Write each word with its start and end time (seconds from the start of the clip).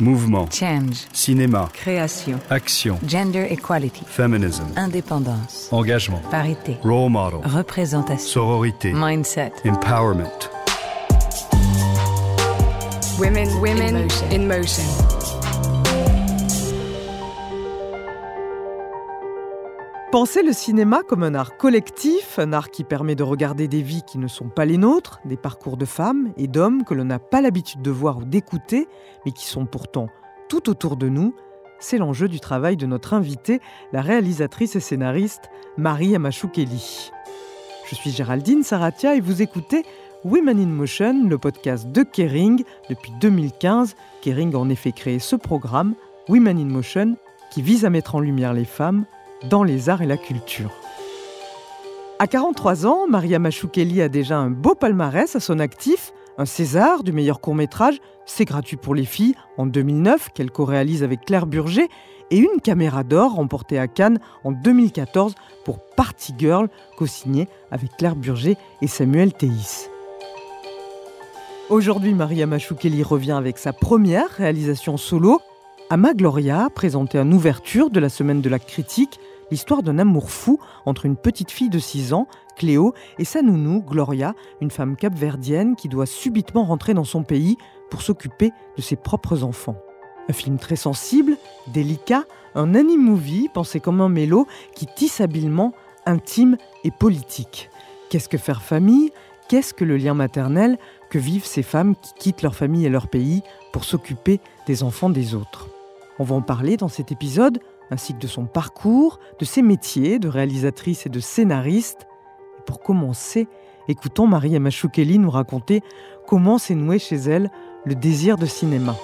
Mouvement. 0.00 0.48
Change. 0.50 1.06
Cinéma. 1.12 1.68
Création. 1.74 2.38
Action. 2.50 2.98
Gender 3.06 3.46
equality. 3.50 4.02
Feminism. 4.06 4.64
Indépendance. 4.76 5.68
Engagement. 5.70 6.20
Parité. 6.30 6.78
Role 6.82 7.10
model. 7.10 7.40
Représentation. 7.44 8.26
Sororité. 8.26 8.92
Mindset. 8.92 9.52
Empowerment. 9.64 10.50
Women, 13.18 13.48
women 13.60 13.96
In 13.96 14.02
motion. 14.02 14.30
in 14.32 14.48
motion. 14.48 15.21
Pensez 20.12 20.42
le 20.42 20.52
cinéma 20.52 21.00
comme 21.08 21.22
un 21.22 21.34
art 21.34 21.56
collectif, 21.56 22.38
un 22.38 22.52
art 22.52 22.70
qui 22.70 22.84
permet 22.84 23.14
de 23.14 23.22
regarder 23.22 23.66
des 23.66 23.80
vies 23.80 24.02
qui 24.06 24.18
ne 24.18 24.28
sont 24.28 24.50
pas 24.50 24.66
les 24.66 24.76
nôtres, 24.76 25.20
des 25.24 25.38
parcours 25.38 25.78
de 25.78 25.86
femmes 25.86 26.34
et 26.36 26.48
d'hommes 26.48 26.84
que 26.84 26.92
l'on 26.92 27.06
n'a 27.06 27.18
pas 27.18 27.40
l'habitude 27.40 27.80
de 27.80 27.90
voir 27.90 28.18
ou 28.18 28.24
d'écouter, 28.26 28.88
mais 29.24 29.32
qui 29.32 29.46
sont 29.46 29.64
pourtant 29.64 30.10
tout 30.50 30.68
autour 30.68 30.98
de 30.98 31.08
nous. 31.08 31.34
C'est 31.80 31.96
l'enjeu 31.96 32.28
du 32.28 32.40
travail 32.40 32.76
de 32.76 32.84
notre 32.84 33.14
invitée, 33.14 33.62
la 33.94 34.02
réalisatrice 34.02 34.76
et 34.76 34.80
scénariste 34.80 35.48
Marie 35.78 36.14
Amachoukeli. 36.14 37.10
Je 37.88 37.94
suis 37.94 38.10
Géraldine 38.10 38.64
Saratia 38.64 39.16
et 39.16 39.20
vous 39.20 39.40
écoutez 39.40 39.82
Women 40.24 40.60
in 40.60 40.66
Motion, 40.66 41.26
le 41.26 41.38
podcast 41.38 41.90
de 41.90 42.02
Kering. 42.02 42.64
Depuis 42.90 43.12
2015, 43.18 43.96
Kering 44.20 44.54
a 44.54 44.58
en 44.58 44.68
effet 44.68 44.92
créé 44.92 45.18
ce 45.20 45.36
programme, 45.36 45.94
Women 46.28 46.58
in 46.58 46.66
Motion, 46.66 47.16
qui 47.50 47.62
vise 47.62 47.86
à 47.86 47.90
mettre 47.90 48.14
en 48.14 48.20
lumière 48.20 48.52
les 48.52 48.66
femmes 48.66 49.06
dans 49.48 49.64
les 49.64 49.88
arts 49.88 50.02
et 50.02 50.06
la 50.06 50.16
culture. 50.16 50.70
À 52.18 52.26
43 52.26 52.86
ans, 52.86 53.06
Maria 53.08 53.38
Machoukeli 53.38 54.00
a 54.00 54.08
déjà 54.08 54.38
un 54.38 54.50
beau 54.50 54.74
palmarès 54.74 55.34
à 55.34 55.40
son 55.40 55.58
actif, 55.58 56.12
un 56.38 56.46
César 56.46 57.02
du 57.02 57.12
meilleur 57.12 57.40
court-métrage, 57.40 58.00
c'est 58.26 58.44
gratuit 58.44 58.76
pour 58.76 58.94
les 58.94 59.04
filles, 59.04 59.34
en 59.58 59.66
2009, 59.66 60.28
qu'elle 60.32 60.50
co-réalise 60.50 61.02
avec 61.02 61.24
Claire 61.24 61.46
Burger, 61.46 61.88
et 62.30 62.38
une 62.38 62.60
caméra 62.62 63.04
d'or 63.04 63.34
remportée 63.34 63.78
à 63.78 63.88
Cannes 63.88 64.18
en 64.44 64.52
2014 64.52 65.34
pour 65.64 65.80
Party 65.96 66.34
Girl, 66.38 66.68
co-signée 66.96 67.48
avec 67.70 67.96
Claire 67.98 68.16
Burger 68.16 68.56
et 68.80 68.86
Samuel 68.86 69.32
Théis. 69.32 69.88
Aujourd'hui, 71.68 72.14
Maria 72.14 72.46
Machoukeli 72.46 73.02
revient 73.02 73.32
avec 73.32 73.58
sa 73.58 73.72
première 73.72 74.28
réalisation 74.30 74.96
solo, 74.96 75.40
Ama 75.90 76.14
Gloria, 76.14 76.68
présentée 76.74 77.18
en 77.18 77.30
ouverture 77.32 77.90
de 77.90 78.00
la 78.00 78.08
semaine 78.08 78.40
de 78.40 78.48
la 78.48 78.58
critique, 78.58 79.20
l'histoire 79.52 79.82
d'un 79.82 79.98
amour 79.98 80.30
fou 80.30 80.58
entre 80.86 81.04
une 81.04 81.14
petite 81.14 81.50
fille 81.50 81.68
de 81.68 81.78
6 81.78 82.14
ans, 82.14 82.26
Cléo, 82.56 82.94
et 83.18 83.24
sa 83.26 83.42
nounou, 83.42 83.82
Gloria, 83.82 84.34
une 84.62 84.70
femme 84.70 84.96
capverdienne 84.96 85.76
qui 85.76 85.90
doit 85.90 86.06
subitement 86.06 86.64
rentrer 86.64 86.94
dans 86.94 87.04
son 87.04 87.22
pays 87.22 87.58
pour 87.90 88.00
s'occuper 88.00 88.50
de 88.78 88.82
ses 88.82 88.96
propres 88.96 89.44
enfants. 89.44 89.76
Un 90.30 90.32
film 90.32 90.56
très 90.56 90.76
sensible, 90.76 91.36
délicat, 91.66 92.24
un 92.54 92.74
anime-movie 92.74 93.50
pensé 93.52 93.78
comme 93.78 94.00
un 94.00 94.08
mélo 94.08 94.46
qui 94.74 94.86
tisse 94.86 95.20
habilement 95.20 95.74
intime 96.06 96.56
et 96.82 96.90
politique. 96.90 97.68
Qu'est-ce 98.08 98.30
que 98.30 98.38
faire 98.38 98.62
famille? 98.62 99.12
Qu'est-ce 99.48 99.74
que 99.74 99.84
le 99.84 99.98
lien 99.98 100.14
maternel? 100.14 100.78
Que 101.10 101.18
vivent 101.18 101.44
ces 101.44 101.62
femmes 101.62 101.94
qui 101.96 102.14
quittent 102.14 102.42
leur 102.42 102.54
famille 102.54 102.86
et 102.86 102.90
leur 102.90 103.06
pays 103.06 103.42
pour 103.70 103.84
s'occuper 103.84 104.40
des 104.66 104.82
enfants 104.82 105.10
des 105.10 105.34
autres? 105.34 105.68
On 106.18 106.24
va 106.24 106.36
en 106.36 106.42
parler 106.42 106.78
dans 106.78 106.88
cet 106.88 107.12
épisode, 107.12 107.60
ainsi 107.92 108.14
que 108.14 108.18
de 108.18 108.26
son 108.26 108.46
parcours, 108.46 109.20
de 109.38 109.44
ses 109.44 109.62
métiers 109.62 110.18
de 110.18 110.28
réalisatrice 110.28 111.06
et 111.06 111.10
de 111.10 111.20
scénariste. 111.20 112.06
Et 112.58 112.62
pour 112.66 112.80
commencer, 112.80 113.46
écoutons 113.86 114.26
Marie 114.26 114.58
Machoukeli 114.58 115.18
nous 115.18 115.30
raconter 115.30 115.82
comment 116.26 116.58
s'est 116.58 116.74
noué 116.74 116.98
chez 116.98 117.16
elle 117.16 117.50
le 117.84 117.94
désir 117.94 118.38
de 118.38 118.46
cinéma. 118.46 118.96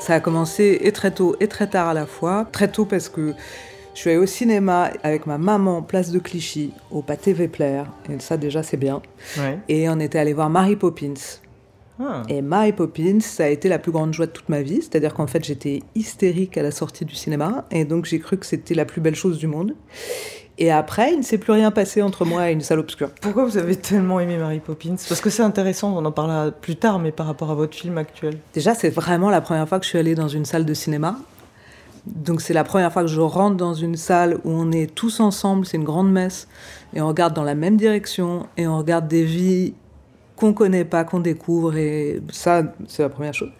Ça 0.00 0.14
a 0.14 0.20
commencé 0.20 0.78
et 0.82 0.92
très 0.92 1.10
tôt 1.10 1.34
et 1.40 1.48
très 1.48 1.66
tard 1.66 1.88
à 1.88 1.94
la 1.94 2.06
fois. 2.06 2.46
Très 2.52 2.70
tôt 2.70 2.84
parce 2.84 3.08
que 3.08 3.34
je 3.94 4.00
suis 4.00 4.10
allée 4.10 4.20
au 4.20 4.26
cinéma 4.26 4.90
avec 5.02 5.26
ma 5.26 5.38
maman, 5.38 5.82
place 5.82 6.12
de 6.12 6.20
Clichy, 6.20 6.72
au 6.92 7.02
pâté 7.02 7.32
Vepler. 7.32 7.82
Et 8.08 8.20
ça, 8.20 8.36
déjà, 8.36 8.62
c'est 8.62 8.76
bien. 8.76 9.02
Et 9.68 9.88
on 9.88 9.98
était 9.98 10.20
allé 10.20 10.32
voir 10.32 10.48
Mary 10.48 10.76
Poppins. 10.76 11.40
Ah. 12.00 12.22
Et 12.28 12.42
Mary 12.42 12.72
Poppins, 12.72 13.20
ça 13.20 13.44
a 13.44 13.48
été 13.48 13.68
la 13.68 13.78
plus 13.78 13.92
grande 13.92 14.12
joie 14.12 14.26
de 14.26 14.32
toute 14.32 14.48
ma 14.48 14.62
vie. 14.62 14.82
C'est-à-dire 14.82 15.14
qu'en 15.14 15.26
fait, 15.26 15.44
j'étais 15.44 15.82
hystérique 15.94 16.58
à 16.58 16.62
la 16.62 16.70
sortie 16.70 17.04
du 17.04 17.14
cinéma. 17.14 17.64
Et 17.70 17.84
donc, 17.84 18.04
j'ai 18.04 18.18
cru 18.18 18.36
que 18.36 18.46
c'était 18.46 18.74
la 18.74 18.84
plus 18.84 19.00
belle 19.00 19.14
chose 19.14 19.38
du 19.38 19.46
monde. 19.46 19.74
Et 20.58 20.70
après, 20.70 21.12
il 21.12 21.18
ne 21.18 21.22
s'est 21.22 21.38
plus 21.38 21.52
rien 21.52 21.70
passé 21.70 22.00
entre 22.00 22.24
moi 22.24 22.48
et 22.48 22.52
une 22.52 22.62
salle 22.62 22.78
obscure. 22.78 23.10
Pourquoi 23.20 23.44
vous 23.44 23.58
avez 23.58 23.76
tellement 23.76 24.20
aimé 24.20 24.38
Mary 24.38 24.60
Poppins? 24.60 24.96
Parce 25.08 25.20
que 25.20 25.28
c'est 25.28 25.42
intéressant, 25.42 25.94
on 25.96 26.04
en 26.04 26.12
parlera 26.12 26.50
plus 26.50 26.76
tard, 26.76 26.98
mais 26.98 27.12
par 27.12 27.26
rapport 27.26 27.50
à 27.50 27.54
votre 27.54 27.76
film 27.76 27.98
actuel. 27.98 28.38
Déjà, 28.54 28.74
c'est 28.74 28.88
vraiment 28.88 29.28
la 29.28 29.42
première 29.42 29.68
fois 29.68 29.78
que 29.78 29.84
je 29.84 29.90
suis 29.90 29.98
allée 29.98 30.14
dans 30.14 30.28
une 30.28 30.46
salle 30.46 30.64
de 30.64 30.74
cinéma. 30.74 31.18
Donc 32.06 32.40
c'est 32.40 32.54
la 32.54 32.64
première 32.64 32.92
fois 32.92 33.02
que 33.02 33.08
je 33.08 33.20
rentre 33.20 33.56
dans 33.56 33.74
une 33.74 33.96
salle 33.96 34.38
où 34.44 34.50
on 34.50 34.70
est 34.70 34.94
tous 34.94 35.18
ensemble, 35.20 35.66
c'est 35.66 35.76
une 35.76 35.84
grande 35.84 36.10
messe, 36.10 36.46
et 36.94 37.00
on 37.00 37.08
regarde 37.08 37.34
dans 37.34 37.42
la 37.42 37.56
même 37.56 37.76
direction, 37.76 38.46
et 38.56 38.68
on 38.68 38.78
regarde 38.78 39.08
des 39.08 39.24
vies 39.24 39.74
qu'on 40.36 40.52
connaît 40.52 40.84
pas, 40.84 41.04
qu'on 41.04 41.20
découvre, 41.20 41.76
et 41.76 42.20
ça, 42.30 42.74
c'est 42.86 43.02
la 43.02 43.08
première 43.08 43.34
chose. 43.34 43.50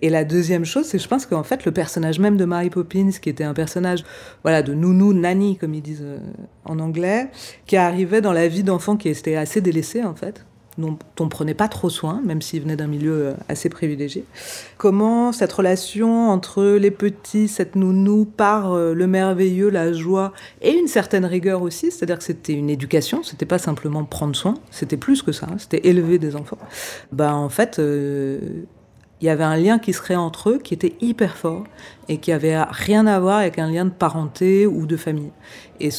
Et 0.00 0.10
la 0.10 0.24
deuxième 0.24 0.64
chose, 0.64 0.86
c'est 0.86 0.98
je 0.98 1.08
pense 1.08 1.26
qu'en 1.26 1.42
fait, 1.42 1.64
le 1.64 1.72
personnage 1.72 2.20
même 2.20 2.36
de 2.36 2.44
Mary 2.44 2.70
Poppins, 2.70 3.10
qui 3.10 3.28
était 3.28 3.44
un 3.44 3.54
personnage 3.54 4.04
voilà, 4.42 4.62
de 4.62 4.72
nounou, 4.72 5.12
nanny, 5.12 5.56
comme 5.56 5.74
ils 5.74 5.82
disent 5.82 6.04
euh, 6.04 6.18
en 6.64 6.78
anglais, 6.78 7.30
qui 7.66 7.76
arrivait 7.76 8.20
dans 8.20 8.32
la 8.32 8.46
vie 8.46 8.62
d'enfants 8.62 8.96
qui 8.96 9.08
était 9.08 9.34
assez 9.34 9.60
délaissés, 9.60 10.04
en 10.04 10.14
fait, 10.14 10.44
dont 10.78 10.98
on 11.20 11.28
prenait 11.28 11.54
pas 11.54 11.68
trop 11.68 11.90
soin, 11.90 12.22
même 12.24 12.40
s'il 12.40 12.62
venait 12.62 12.76
d'un 12.76 12.86
milieu 12.86 13.12
euh, 13.12 13.32
assez 13.48 13.68
privilégié. 13.68 14.24
Comment 14.76 15.32
cette 15.32 15.52
relation 15.52 16.30
entre 16.30 16.64
les 16.64 16.90
petits, 16.90 17.48
cette 17.48 17.76
nounou, 17.76 18.24
par 18.24 18.72
euh, 18.72 18.94
le 18.94 19.06
merveilleux, 19.06 19.68
la 19.68 19.92
joie 19.92 20.32
et 20.62 20.72
une 20.72 20.86
certaine 20.86 21.24
rigueur 21.24 21.62
aussi, 21.62 21.90
c'est-à-dire 21.90 22.18
que 22.18 22.24
c'était 22.24 22.54
une 22.54 22.70
éducation, 22.70 23.22
c'était 23.22 23.46
pas 23.46 23.58
simplement 23.58 24.04
prendre 24.04 24.36
soin, 24.36 24.54
c'était 24.70 24.96
plus 24.96 25.22
que 25.22 25.32
ça, 25.32 25.48
hein, 25.50 25.56
c'était 25.58 25.86
élever 25.88 26.18
des 26.18 26.36
enfants. 26.36 26.58
Bah 27.12 27.34
en 27.34 27.48
fait, 27.48 27.78
euh, 27.78 28.38
il 29.20 29.26
y 29.26 29.30
avait 29.30 29.44
un 29.44 29.56
lien 29.56 29.78
qui 29.78 29.92
se 29.92 30.00
créait 30.00 30.16
entre 30.16 30.50
eux 30.50 30.58
qui 30.58 30.74
était 30.74 30.94
hyper 31.00 31.36
fort 31.36 31.64
et 32.08 32.18
qui 32.18 32.32
avait 32.32 32.62
rien 32.62 33.06
à 33.06 33.18
voir 33.18 33.38
avec 33.38 33.58
un 33.58 33.70
lien 33.70 33.84
de 33.84 33.90
parenté 33.90 34.66
ou 34.66 34.86
de 34.86 34.96
famille. 34.96 35.32
Et 35.80 35.90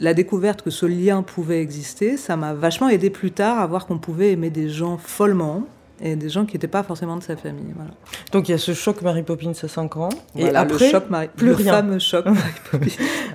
la 0.00 0.12
découverte 0.12 0.62
que 0.62 0.70
ce 0.70 0.86
lien 0.86 1.22
pouvait 1.22 1.60
exister, 1.60 2.16
ça 2.16 2.36
m'a 2.36 2.52
vachement 2.52 2.88
aidé 2.88 3.10
plus 3.10 3.30
tard 3.30 3.60
à 3.60 3.66
voir 3.66 3.86
qu'on 3.86 3.98
pouvait 3.98 4.32
aimer 4.32 4.50
des 4.50 4.68
gens 4.68 4.98
follement 4.98 5.64
et 6.00 6.16
des 6.16 6.28
gens 6.28 6.44
qui 6.44 6.54
n'étaient 6.54 6.66
pas 6.68 6.82
forcément 6.82 7.16
de 7.16 7.22
sa 7.22 7.36
famille. 7.36 7.72
Voilà. 7.74 7.90
Donc 8.32 8.48
il 8.48 8.52
y 8.52 8.54
a 8.54 8.58
ce 8.58 8.74
choc 8.74 9.00
Mary 9.02 9.22
Poppins 9.22 9.52
à 9.62 9.68
5 9.68 9.96
ans. 9.96 10.08
et 10.36 10.48
après, 10.54 10.86
le 10.86 10.90
choc, 10.90 11.04
Marie- 11.10 11.28
plus 11.34 11.46
le 11.48 11.54
rien. 11.54 11.72
fameux 11.72 11.98
choc 11.98 12.24
Mary 12.26 12.38
Poppins. 12.70 12.86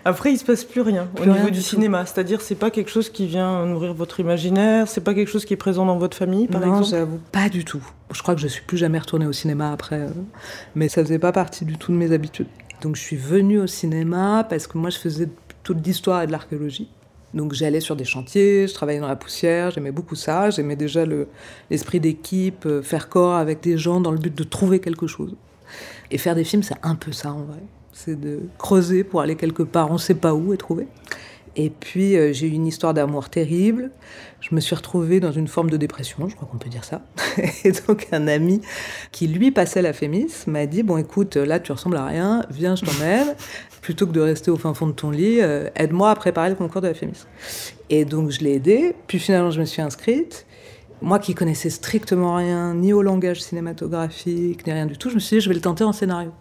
Après, 0.05 0.31
il 0.33 0.37
se 0.37 0.43
passe 0.45 0.63
plus 0.65 0.81
rien 0.81 1.07
Plus 1.15 1.23
au 1.23 1.25
niveau 1.27 1.35
rien 1.37 1.45
du 1.45 1.51
du 1.51 1.59
tout. 1.59 1.65
cinéma. 1.65 2.05
C'est-à-dire, 2.05 2.41
c'est 2.41 2.55
pas 2.55 2.69
quelque 2.71 2.89
chose 2.91 3.09
qui 3.09 3.27
vient 3.27 3.65
nourrir 3.65 3.93
votre 3.93 4.19
imaginaire, 4.19 4.87
c'est 4.87 5.03
pas 5.03 5.13
quelque 5.13 5.29
chose 5.29 5.45
qui 5.45 5.53
est 5.53 5.57
présent 5.57 5.85
dans 5.85 5.97
votre 5.97 6.15
famille, 6.17 6.47
par 6.47 6.61
non, 6.61 6.67
exemple? 6.79 6.87
j'avoue, 6.89 7.19
pas 7.31 7.49
du 7.49 7.63
tout. 7.65 7.81
Je 8.11 8.21
crois 8.21 8.35
que 8.35 8.41
je 8.41 8.47
suis 8.47 8.61
plus 8.63 8.77
jamais 8.77 8.99
retournée 8.99 9.25
au 9.27 9.33
cinéma 9.33 9.71
après, 9.71 9.99
euh, 10.01 10.07
mais 10.75 10.89
ça 10.89 11.03
faisait 11.03 11.19
pas 11.19 11.31
partie 11.31 11.63
du 11.65 11.77
tout 11.77 11.91
de 11.91 11.97
mes 11.97 12.11
habitudes. 12.11 12.47
Donc 12.81 12.95
je 12.95 13.01
suis 13.01 13.17
venue 13.17 13.59
au 13.59 13.67
cinéma 13.67 14.45
parce 14.49 14.65
que 14.67 14.77
moi 14.77 14.89
je 14.89 14.97
faisais 14.97 15.27
toute 15.63 15.85
l'histoire 15.85 16.21
et 16.23 16.27
de 16.27 16.31
l'archéologie. 16.31 16.89
Donc 17.33 17.53
j'allais 17.53 17.79
sur 17.79 17.95
des 17.95 18.05
chantiers, 18.05 18.67
je 18.67 18.73
travaillais 18.73 18.99
dans 18.99 19.07
la 19.07 19.15
poussière, 19.15 19.71
j'aimais 19.71 19.91
beaucoup 19.91 20.15
ça, 20.15 20.49
j'aimais 20.49 20.75
déjà 20.75 21.05
le- 21.05 21.27
l'esprit 21.69 21.99
d'équipe, 21.99 22.65
euh, 22.65 22.81
faire 22.81 23.07
corps 23.09 23.35
avec 23.35 23.61
des 23.61 23.77
gens 23.77 24.01
dans 24.01 24.11
le 24.11 24.17
but 24.17 24.35
de 24.35 24.43
trouver 24.43 24.79
quelque 24.79 25.05
chose. 25.07 25.35
Et 26.09 26.17
faire 26.17 26.33
des 26.35 26.43
films, 26.43 26.63
c'est 26.63 26.77
un 26.81 26.95
peu 26.95 27.11
ça 27.11 27.31
en 27.31 27.43
vrai. 27.43 27.59
C'est 27.93 28.19
de 28.19 28.39
creuser 28.57 29.03
pour 29.03 29.21
aller 29.21 29.35
quelque 29.35 29.61
part, 29.63 29.91
on 29.91 29.97
sait 29.99 30.15
pas 30.15 30.33
où, 30.33 30.53
et 30.53 30.57
trouver. 30.57 30.87
Et 31.55 31.69
puis 31.71 32.15
euh, 32.15 32.31
j'ai 32.31 32.47
eu 32.47 32.51
une 32.51 32.67
histoire 32.67 32.93
d'amour 32.93 33.29
terrible. 33.29 33.91
Je 34.39 34.55
me 34.55 34.61
suis 34.61 34.75
retrouvée 34.75 35.19
dans 35.19 35.31
une 35.31 35.47
forme 35.47 35.69
de 35.69 35.77
dépression, 35.77 36.29
je 36.29 36.35
crois 36.35 36.47
qu'on 36.49 36.57
peut 36.59 36.69
dire 36.69 36.85
ça. 36.85 37.01
Et 37.65 37.71
donc 37.71 38.07
un 38.11 38.27
ami 38.27 38.61
qui 39.11 39.27
lui 39.27 39.51
passait 39.51 39.81
la 39.81 39.91
Fémis 39.91 40.27
m'a 40.47 40.65
dit 40.67 40.83
bon 40.83 40.97
écoute 40.97 41.35
là 41.35 41.59
tu 41.59 41.71
ressembles 41.71 41.97
à 41.97 42.05
rien, 42.05 42.45
viens 42.49 42.75
je 42.75 42.85
t'emmène. 42.85 43.35
Plutôt 43.81 44.07
que 44.07 44.11
de 44.11 44.19
rester 44.19 44.51
au 44.51 44.57
fin 44.57 44.73
fond 44.73 44.87
de 44.87 44.91
ton 44.91 45.09
lit, 45.09 45.39
euh, 45.41 45.69
aide-moi 45.75 46.11
à 46.11 46.15
préparer 46.15 46.49
le 46.49 46.55
concours 46.55 46.81
de 46.81 46.87
la 46.87 46.93
Fémis. 46.93 47.25
Et 47.89 48.05
donc 48.05 48.29
je 48.29 48.41
l'ai 48.41 48.53
aidé. 48.53 48.95
Puis 49.07 49.19
finalement 49.19 49.51
je 49.51 49.59
me 49.59 49.65
suis 49.65 49.81
inscrite. 49.81 50.45
Moi 51.01 51.19
qui 51.19 51.33
connaissais 51.33 51.69
strictement 51.69 52.35
rien, 52.35 52.73
ni 52.73 52.91
au 52.91 53.01
langage 53.01 53.41
cinématographique, 53.41 54.67
ni 54.67 54.73
rien 54.73 54.85
du 54.85 54.97
tout, 54.97 55.09
je 55.09 55.15
me 55.15 55.19
suis 55.19 55.37
dit 55.37 55.41
je 55.41 55.49
vais 55.49 55.55
le 55.55 55.61
tenter 55.61 55.85
en 55.85 55.93
scénario. 55.93 56.31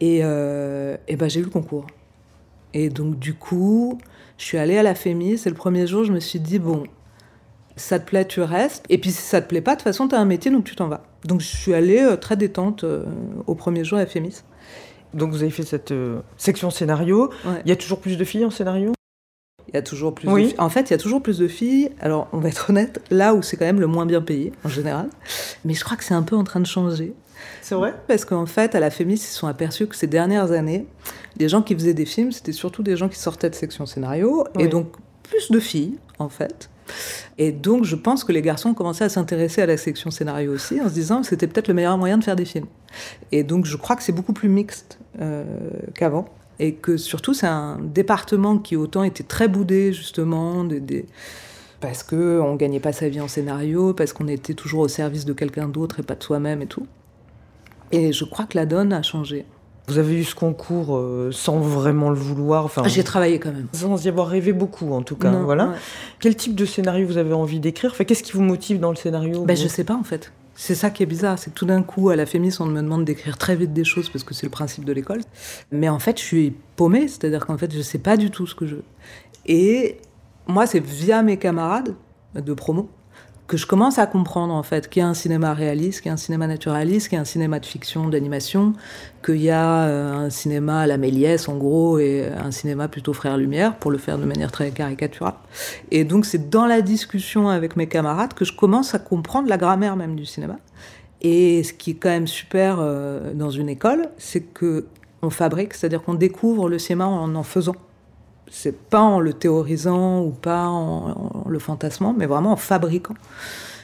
Et, 0.00 0.20
euh, 0.22 0.96
et 1.08 1.16
ben 1.16 1.28
j'ai 1.28 1.40
eu 1.40 1.44
le 1.44 1.50
concours. 1.50 1.86
Et 2.74 2.88
donc, 2.88 3.18
du 3.18 3.34
coup, 3.34 3.98
je 4.36 4.44
suis 4.44 4.58
allée 4.58 4.76
à 4.76 4.82
la 4.82 4.94
Fémis. 4.94 5.40
Et 5.46 5.48
le 5.48 5.54
premier 5.54 5.86
jour, 5.86 6.04
je 6.04 6.12
me 6.12 6.20
suis 6.20 6.40
dit, 6.40 6.58
bon, 6.58 6.82
ça 7.76 7.98
te 7.98 8.06
plaît, 8.06 8.26
tu 8.26 8.42
restes. 8.42 8.84
Et 8.90 8.98
puis, 8.98 9.12
si 9.12 9.22
ça 9.22 9.40
te 9.40 9.48
plaît 9.48 9.60
pas, 9.60 9.72
de 9.72 9.76
toute 9.76 9.84
façon, 9.84 10.08
tu 10.08 10.14
as 10.16 10.20
un 10.20 10.24
métier, 10.24 10.50
donc 10.50 10.64
tu 10.64 10.74
t'en 10.74 10.88
vas. 10.88 11.04
Donc, 11.24 11.40
je 11.40 11.46
suis 11.46 11.72
allée 11.72 12.00
euh, 12.00 12.16
très 12.16 12.36
détente 12.36 12.84
euh, 12.84 13.04
au 13.46 13.54
premier 13.54 13.84
jour 13.84 13.96
à 13.96 14.02
la 14.02 14.06
Fémis. 14.06 14.42
Donc 15.14 15.30
vous 15.30 15.42
avez 15.42 15.50
fait 15.50 15.62
cette 15.64 15.92
euh, 15.92 16.20
section 16.36 16.70
scénario. 16.70 17.30
Ouais. 17.44 17.62
Il 17.64 17.68
y 17.68 17.72
a 17.72 17.76
toujours 17.76 18.00
plus 18.00 18.16
de 18.18 18.24
filles 18.24 18.44
en 18.44 18.50
scénario? 18.50 18.92
Il 19.68 19.74
y 19.74 19.78
a 19.78 19.82
toujours 19.82 20.14
plus 20.14 20.28
Oui. 20.28 20.42
de 20.42 20.48
filles. 20.48 20.56
En 20.58 20.68
fait, 20.68 20.82
il 20.82 20.90
y 20.90 20.94
a 20.94 20.98
toujours 20.98 21.22
plus 21.22 21.38
de 21.38 21.48
filles. 21.48 21.90
Alors, 22.00 22.28
on 22.32 22.38
va 22.38 22.48
être 22.48 22.70
honnête, 22.70 23.00
là 23.10 23.34
où 23.34 23.42
c'est 23.42 23.56
quand 23.56 23.64
même 23.64 23.80
le 23.80 23.86
moins 23.86 24.06
bien 24.06 24.20
payé, 24.20 24.52
en 24.64 24.68
général. 24.68 25.08
Mais 25.64 25.74
je 25.74 25.82
crois 25.82 25.96
que 25.96 26.04
c'est 26.04 26.14
un 26.14 26.22
peu 26.22 26.36
en 26.36 26.44
train 26.44 26.60
de 26.60 26.66
changer. 26.66 27.14
C'est 27.62 27.74
vrai? 27.74 27.94
Parce 28.06 28.24
qu'en 28.24 28.46
fait, 28.46 28.74
à 28.74 28.80
la 28.80 28.90
Fémis, 28.90 29.14
ils 29.14 29.18
se 29.18 29.34
sont 29.38 29.46
aperçus 29.48 29.86
que 29.86 29.96
ces 29.96 30.06
dernières 30.06 30.52
années, 30.52 30.86
les 31.38 31.48
gens 31.48 31.62
qui 31.62 31.74
faisaient 31.74 31.94
des 31.94 32.04
films, 32.06 32.30
c'était 32.30 32.52
surtout 32.52 32.82
des 32.82 32.96
gens 32.96 33.08
qui 33.08 33.18
sortaient 33.18 33.50
de 33.50 33.54
section 33.54 33.86
scénario. 33.86 34.46
Oui. 34.54 34.64
Et 34.64 34.68
donc, 34.68 34.92
plus 35.22 35.50
de 35.50 35.58
filles, 35.58 35.98
en 36.18 36.28
fait. 36.28 36.70
Et 37.38 37.50
donc, 37.50 37.84
je 37.84 37.96
pense 37.96 38.22
que 38.22 38.32
les 38.32 38.42
garçons 38.42 38.68
ont 38.70 38.74
commencé 38.74 39.02
à 39.02 39.08
s'intéresser 39.08 39.62
à 39.62 39.66
la 39.66 39.76
section 39.78 40.10
scénario 40.10 40.52
aussi, 40.52 40.80
en 40.80 40.88
se 40.88 40.94
disant 40.94 41.22
que 41.22 41.26
c'était 41.26 41.46
peut-être 41.46 41.68
le 41.68 41.74
meilleur 41.74 41.96
moyen 41.98 42.18
de 42.18 42.24
faire 42.24 42.36
des 42.36 42.44
films. 42.44 42.66
Et 43.32 43.42
donc, 43.42 43.64
je 43.66 43.76
crois 43.76 43.96
que 43.96 44.02
c'est 44.02 44.12
beaucoup 44.12 44.32
plus 44.32 44.48
mixte 44.48 44.98
euh, 45.20 45.44
qu'avant. 45.94 46.26
Et 46.60 46.74
que 46.74 46.96
surtout, 46.96 47.34
c'est 47.34 47.46
un 47.48 47.78
département 47.82 48.58
qui 48.58 48.76
autant 48.76 49.02
était 49.02 49.24
très 49.24 49.48
boudé, 49.48 49.92
justement, 49.92 50.62
des, 50.64 50.78
des- 50.80 51.06
parce 51.80 52.02
qu'on 52.02 52.52
ne 52.52 52.56
gagnait 52.56 52.80
pas 52.80 52.92
sa 52.92 53.08
vie 53.08 53.20
en 53.20 53.28
scénario, 53.28 53.92
parce 53.92 54.12
qu'on 54.12 54.28
était 54.28 54.54
toujours 54.54 54.80
au 54.80 54.88
service 54.88 55.24
de 55.24 55.32
quelqu'un 55.32 55.68
d'autre 55.68 56.00
et 56.00 56.02
pas 56.02 56.14
de 56.14 56.22
soi-même 56.22 56.62
et 56.62 56.66
tout. 56.66 56.86
Et 57.92 58.12
je 58.12 58.24
crois 58.24 58.44
que 58.46 58.56
la 58.56 58.66
donne 58.66 58.92
a 58.92 59.02
changé. 59.02 59.44
Vous 59.88 59.98
avez 59.98 60.14
eu 60.18 60.24
ce 60.24 60.34
concours 60.34 60.96
euh, 60.96 61.30
sans 61.30 61.58
vraiment 61.58 62.08
le 62.08 62.16
vouloir, 62.16 62.64
enfin, 62.64 62.84
J'ai 62.86 63.04
travaillé 63.04 63.38
quand 63.38 63.52
même. 63.52 63.66
sans 63.72 64.02
y 64.02 64.08
avoir 64.08 64.28
rêvé 64.28 64.52
beaucoup 64.54 64.92
en 64.94 65.02
tout 65.02 65.16
cas. 65.16 65.30
Non, 65.30 65.42
voilà. 65.42 65.66
ouais. 65.68 65.76
Quel 66.20 66.34
type 66.36 66.54
de 66.54 66.64
scénario 66.64 67.06
vous 67.06 67.18
avez 67.18 67.34
envie 67.34 67.60
d'écrire? 67.60 67.90
Enfin, 67.92 68.04
Qu'est-ce 68.04 68.22
qui 68.22 68.32
vous 68.32 68.40
motive 68.42 68.80
dans 68.80 68.88
le 68.90 68.96
scénario 68.96 69.44
Ben, 69.44 69.54
vous 69.54 69.62
je 69.62 69.68
sais 69.68 69.84
pas 69.84 69.94
en 69.94 70.02
fait. 70.04 70.32
C'est 70.54 70.74
ça 70.74 70.90
qui 70.90 71.02
est 71.02 71.06
bizarre, 71.06 71.38
c'est 71.38 71.50
que 71.50 71.58
tout 71.58 71.66
d'un 71.66 71.82
coup, 71.82 72.10
à 72.10 72.16
la 72.16 72.26
Fémis, 72.26 72.54
on 72.60 72.66
me 72.66 72.80
demande 72.80 73.04
d'écrire 73.04 73.38
très 73.38 73.56
vite 73.56 73.72
des 73.72 73.84
choses 73.84 74.08
parce 74.08 74.22
que 74.24 74.34
c'est 74.34 74.46
le 74.46 74.50
principe 74.50 74.84
de 74.84 74.92
l'école. 74.92 75.20
Mais 75.72 75.88
en 75.88 75.98
fait, 75.98 76.18
je 76.18 76.24
suis 76.24 76.54
paumée, 76.76 77.08
c'est-à-dire 77.08 77.44
qu'en 77.44 77.58
fait, 77.58 77.74
je 77.74 77.82
sais 77.82 77.98
pas 77.98 78.16
du 78.16 78.30
tout 78.30 78.46
ce 78.46 78.54
que 78.54 78.66
je 78.66 78.76
veux. 78.76 78.84
Et 79.46 79.98
moi, 80.46 80.66
c'est 80.66 80.80
via 80.80 81.22
mes 81.22 81.38
camarades 81.38 81.94
de 82.34 82.54
promo 82.54 82.88
que 83.46 83.58
je 83.58 83.66
commence 83.66 83.98
à 83.98 84.06
comprendre 84.06 84.54
en 84.54 84.62
fait 84.62 84.88
qu'il 84.88 85.00
y 85.00 85.04
a 85.04 85.08
un 85.08 85.14
cinéma 85.14 85.52
réaliste, 85.52 86.00
qu'il 86.00 86.08
y 86.08 86.10
a 86.10 86.14
un 86.14 86.18
cinéma 86.18 86.46
naturaliste, 86.46 87.08
qu'il 87.08 87.16
y 87.16 87.18
a 87.18 87.22
un 87.22 87.26
cinéma 87.26 87.60
de 87.60 87.66
fiction, 87.66 88.08
d'animation, 88.08 88.72
qu'il 89.24 89.42
y 89.42 89.50
a 89.50 89.84
euh, 89.84 90.26
un 90.26 90.30
cinéma 90.30 90.80
à 90.80 90.86
la 90.86 90.96
Méliès 90.96 91.48
en 91.48 91.56
gros 91.56 91.98
et 91.98 92.26
un 92.26 92.50
cinéma 92.50 92.88
plutôt 92.88 93.12
frère 93.12 93.36
Lumière 93.36 93.76
pour 93.76 93.90
le 93.90 93.98
faire 93.98 94.18
de 94.18 94.24
manière 94.24 94.50
très 94.50 94.70
caricaturale. 94.70 95.34
Et 95.90 96.04
donc 96.04 96.24
c'est 96.24 96.48
dans 96.48 96.66
la 96.66 96.80
discussion 96.80 97.48
avec 97.48 97.76
mes 97.76 97.86
camarades 97.86 98.32
que 98.32 98.46
je 98.46 98.54
commence 98.54 98.94
à 98.94 98.98
comprendre 98.98 99.48
la 99.48 99.58
grammaire 99.58 99.96
même 99.96 100.16
du 100.16 100.24
cinéma. 100.24 100.56
Et 101.20 101.62
ce 101.64 101.72
qui 101.72 101.92
est 101.92 101.94
quand 101.94 102.10
même 102.10 102.26
super 102.26 102.78
euh, 102.80 103.34
dans 103.34 103.50
une 103.50 103.68
école, 103.68 104.08
c'est 104.16 104.40
que 104.40 104.86
on 105.20 105.30
fabrique, 105.30 105.74
c'est-à-dire 105.74 106.02
qu'on 106.02 106.14
découvre 106.14 106.68
le 106.68 106.78
cinéma 106.78 107.06
en 107.06 107.34
en 107.34 107.42
faisant. 107.42 107.76
C'est 108.50 108.78
pas 108.88 109.00
en 109.00 109.20
le 109.20 109.32
théorisant 109.32 110.22
ou 110.22 110.30
pas 110.30 110.66
en, 110.66 111.42
en 111.44 111.48
le 111.48 111.58
fantasmant, 111.58 112.14
mais 112.16 112.26
vraiment 112.26 112.52
en 112.52 112.56
fabriquant. 112.56 113.14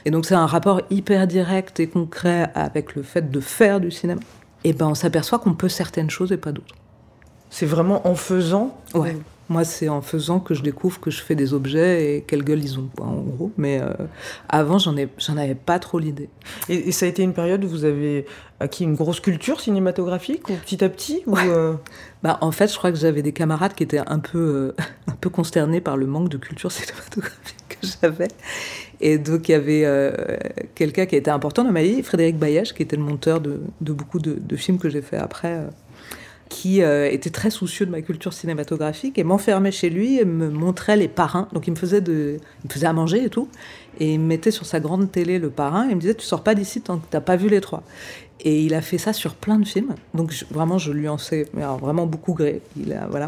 Et 0.05 0.11
donc 0.11 0.25
c'est 0.25 0.35
un 0.35 0.45
rapport 0.45 0.81
hyper 0.89 1.27
direct 1.27 1.79
et 1.79 1.87
concret 1.87 2.49
avec 2.55 2.95
le 2.95 3.03
fait 3.03 3.29
de 3.29 3.39
faire 3.39 3.79
du 3.79 3.91
cinéma. 3.91 4.21
Et 4.63 4.73
ben 4.73 4.87
on 4.87 4.95
s'aperçoit 4.95 5.39
qu'on 5.39 5.53
peut 5.53 5.69
certaines 5.69 6.09
choses 6.09 6.31
et 6.31 6.37
pas 6.37 6.51
d'autres. 6.51 6.75
C'est 7.49 7.65
vraiment 7.65 8.07
en 8.07 8.15
faisant 8.15 8.75
Ouais. 8.93 9.17
Moi, 9.51 9.65
c'est 9.65 9.89
en 9.89 10.01
faisant 10.01 10.39
que 10.39 10.53
je 10.53 10.61
découvre 10.61 11.01
que 11.01 11.11
je 11.11 11.21
fais 11.21 11.35
des 11.35 11.53
objets 11.53 12.15
et 12.15 12.21
quelle 12.21 12.41
gueule 12.41 12.63
ils 12.63 12.79
ont, 12.79 12.89
en 13.01 13.15
gros. 13.15 13.51
Mais 13.57 13.81
euh, 13.81 13.91
avant, 14.47 14.77
j'en 14.77 14.95
ai, 14.95 15.09
j'en 15.17 15.35
avais 15.35 15.55
pas 15.55 15.77
trop 15.77 15.99
l'idée. 15.99 16.29
Et, 16.69 16.87
et 16.87 16.91
ça 16.93 17.05
a 17.05 17.09
été 17.09 17.21
une 17.21 17.33
période 17.33 17.61
où 17.65 17.67
vous 17.67 17.83
avez 17.83 18.25
acquis 18.61 18.85
une 18.85 18.95
grosse 18.95 19.19
culture 19.19 19.59
cinématographique 19.59 20.47
ou 20.49 20.53
petit 20.53 20.83
à 20.85 20.89
petit 20.89 21.23
ou, 21.25 21.37
euh, 21.37 21.73
Bah, 22.23 22.37
en 22.39 22.51
fait, 22.51 22.71
je 22.71 22.77
crois 22.77 22.93
que 22.93 22.97
j'avais 22.97 23.23
des 23.23 23.33
camarades 23.33 23.73
qui 23.73 23.83
étaient 23.83 23.99
un 23.99 24.19
peu, 24.19 24.73
euh, 24.77 24.83
un 25.07 25.15
peu 25.19 25.29
consternés 25.29 25.81
par 25.81 25.97
le 25.97 26.05
manque 26.05 26.29
de 26.29 26.37
culture 26.37 26.71
cinématographique 26.71 27.57
que 27.67 27.87
j'avais. 28.01 28.29
Et 29.01 29.17
donc, 29.17 29.49
il 29.49 29.53
y 29.53 29.55
avait 29.55 29.83
euh, 29.83 30.13
quelqu'un 30.75 31.07
qui 31.07 31.15
était 31.15 31.31
important 31.31 31.63
dans 31.63 31.71
ma 31.71 31.81
vie, 31.81 32.03
Frédéric 32.03 32.37
Bayesh, 32.37 32.73
qui 32.73 32.83
était 32.83 32.95
le 32.95 33.03
monteur 33.03 33.41
de, 33.41 33.61
de 33.81 33.91
beaucoup 33.91 34.19
de, 34.19 34.37
de 34.39 34.55
films 34.55 34.77
que 34.77 34.89
j'ai 34.89 35.01
fait 35.01 35.17
après, 35.17 35.55
euh, 35.55 35.67
qui 36.51 36.83
euh, 36.83 37.09
était 37.09 37.29
très 37.29 37.49
soucieux 37.49 37.85
de 37.85 37.91
ma 37.91 38.01
culture 38.01 38.33
cinématographique 38.33 39.17
et 39.17 39.23
m'enfermait 39.23 39.71
chez 39.71 39.89
lui 39.89 40.19
et 40.19 40.25
me 40.25 40.49
montrait 40.49 40.97
les 40.97 41.07
parrains. 41.07 41.47
Donc, 41.53 41.65
il 41.67 41.71
me 41.71 41.77
faisait, 41.77 42.01
de, 42.01 42.37
il 42.63 42.67
me 42.67 42.73
faisait 42.73 42.87
à 42.87 42.93
manger 42.93 43.23
et 43.23 43.29
tout. 43.29 43.47
Et 44.01 44.15
il 44.15 44.19
me 44.19 44.25
mettait 44.25 44.51
sur 44.51 44.65
sa 44.65 44.81
grande 44.81 45.09
télé 45.09 45.39
le 45.39 45.49
parrain 45.49 45.87
et 45.87 45.95
me 45.95 46.01
disait 46.01 46.13
Tu 46.13 46.25
sors 46.25 46.43
pas 46.43 46.53
d'ici 46.53 46.81
tant 46.81 46.97
que 46.97 47.05
t'as 47.09 47.21
pas 47.21 47.37
vu 47.37 47.47
les 47.47 47.61
trois. 47.61 47.83
Et 48.41 48.63
il 48.63 48.73
a 48.73 48.81
fait 48.81 48.97
ça 48.97 49.13
sur 49.13 49.35
plein 49.35 49.59
de 49.59 49.65
films. 49.65 49.95
Donc 50.13 50.33
vraiment, 50.51 50.77
je 50.77 50.91
lui 50.91 51.07
en 51.07 51.17
sais 51.17 51.45
alors, 51.55 51.77
vraiment 51.77 52.05
beaucoup 52.05 52.33
gré. 52.33 52.61
Il 52.75 52.91
a, 52.91 53.07
voilà. 53.07 53.27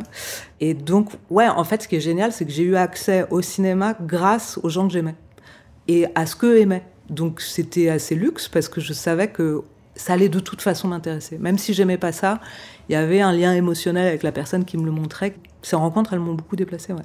Et 0.59 0.73
donc, 0.73 1.11
ouais, 1.29 1.47
en 1.47 1.63
fait, 1.63 1.83
ce 1.83 1.87
qui 1.87 1.95
est 1.95 2.01
génial, 2.01 2.33
c'est 2.33 2.43
que 2.43 2.51
j'ai 2.51 2.63
eu 2.63 2.75
accès 2.75 3.25
au 3.29 3.41
cinéma 3.41 3.95
grâce 4.01 4.59
aux 4.63 4.69
gens 4.69 4.85
que 4.85 4.93
j'aimais 4.93 5.15
et 5.87 6.07
à 6.15 6.25
ce 6.25 6.35
qu'eux 6.35 6.59
aimaient. 6.59 6.83
Donc 7.09 7.41
c'était 7.41 7.89
assez 7.89 8.15
luxe 8.15 8.47
parce 8.47 8.67
que 8.67 8.81
je 8.81 8.93
savais 8.93 9.27
que 9.27 9.61
ça 9.95 10.13
allait 10.13 10.29
de 10.29 10.39
toute 10.39 10.61
façon 10.61 10.87
m'intéresser. 10.87 11.37
Même 11.37 11.57
si 11.57 11.73
j'aimais 11.73 11.97
pas 11.97 12.11
ça, 12.11 12.39
il 12.89 12.93
y 12.93 12.95
avait 12.95 13.21
un 13.21 13.31
lien 13.31 13.53
émotionnel 13.53 14.07
avec 14.07 14.23
la 14.23 14.31
personne 14.31 14.65
qui 14.65 14.77
me 14.77 14.85
le 14.85 14.91
montrait. 14.91 15.35
Ces 15.61 15.75
rencontres, 15.75 16.13
elles 16.13 16.19
m'ont 16.19 16.33
beaucoup 16.33 16.55
déplacée, 16.55 16.93
ouais. 16.93 17.01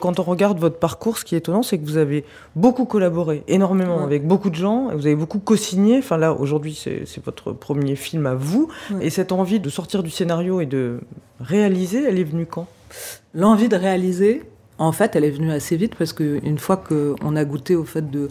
Quand 0.00 0.18
on 0.20 0.22
regarde 0.22 0.58
votre 0.58 0.78
parcours, 0.78 1.16
ce 1.16 1.24
qui 1.24 1.34
est 1.34 1.38
étonnant, 1.38 1.62
c'est 1.62 1.78
que 1.78 1.84
vous 1.86 1.96
avez 1.96 2.26
beaucoup 2.56 2.84
collaboré, 2.84 3.42
énormément, 3.48 3.98
Ouais. 3.98 4.02
avec 4.02 4.26
beaucoup 4.26 4.50
de 4.50 4.54
gens, 4.54 4.90
et 4.90 4.94
vous 4.94 5.06
avez 5.06 5.16
beaucoup 5.16 5.38
co-signé. 5.38 5.96
Enfin 5.98 6.18
là, 6.18 6.34
aujourd'hui, 6.34 6.74
c'est 6.74 7.24
votre 7.24 7.52
premier 7.52 7.96
film 7.96 8.26
à 8.26 8.34
vous. 8.34 8.68
Ouais. 8.90 9.06
Et 9.06 9.10
cette 9.10 9.32
envie 9.32 9.60
de 9.60 9.70
sortir 9.70 10.02
du 10.02 10.10
scénario 10.10 10.60
et 10.60 10.66
de 10.66 11.00
réaliser, 11.40 12.04
elle 12.06 12.18
est 12.18 12.24
venue 12.24 12.44
quand? 12.44 12.66
L'envie 13.32 13.68
de 13.70 13.76
réaliser, 13.76 14.42
en 14.78 14.92
fait, 14.92 15.14
elle 15.16 15.24
est 15.24 15.30
venue 15.30 15.52
assez 15.52 15.76
vite 15.76 15.94
parce 15.94 16.12
qu'une 16.12 16.58
fois 16.58 16.76
qu'on 16.76 17.36
a 17.36 17.44
goûté 17.44 17.76
au 17.76 17.84
fait 17.84 18.10
de 18.10 18.28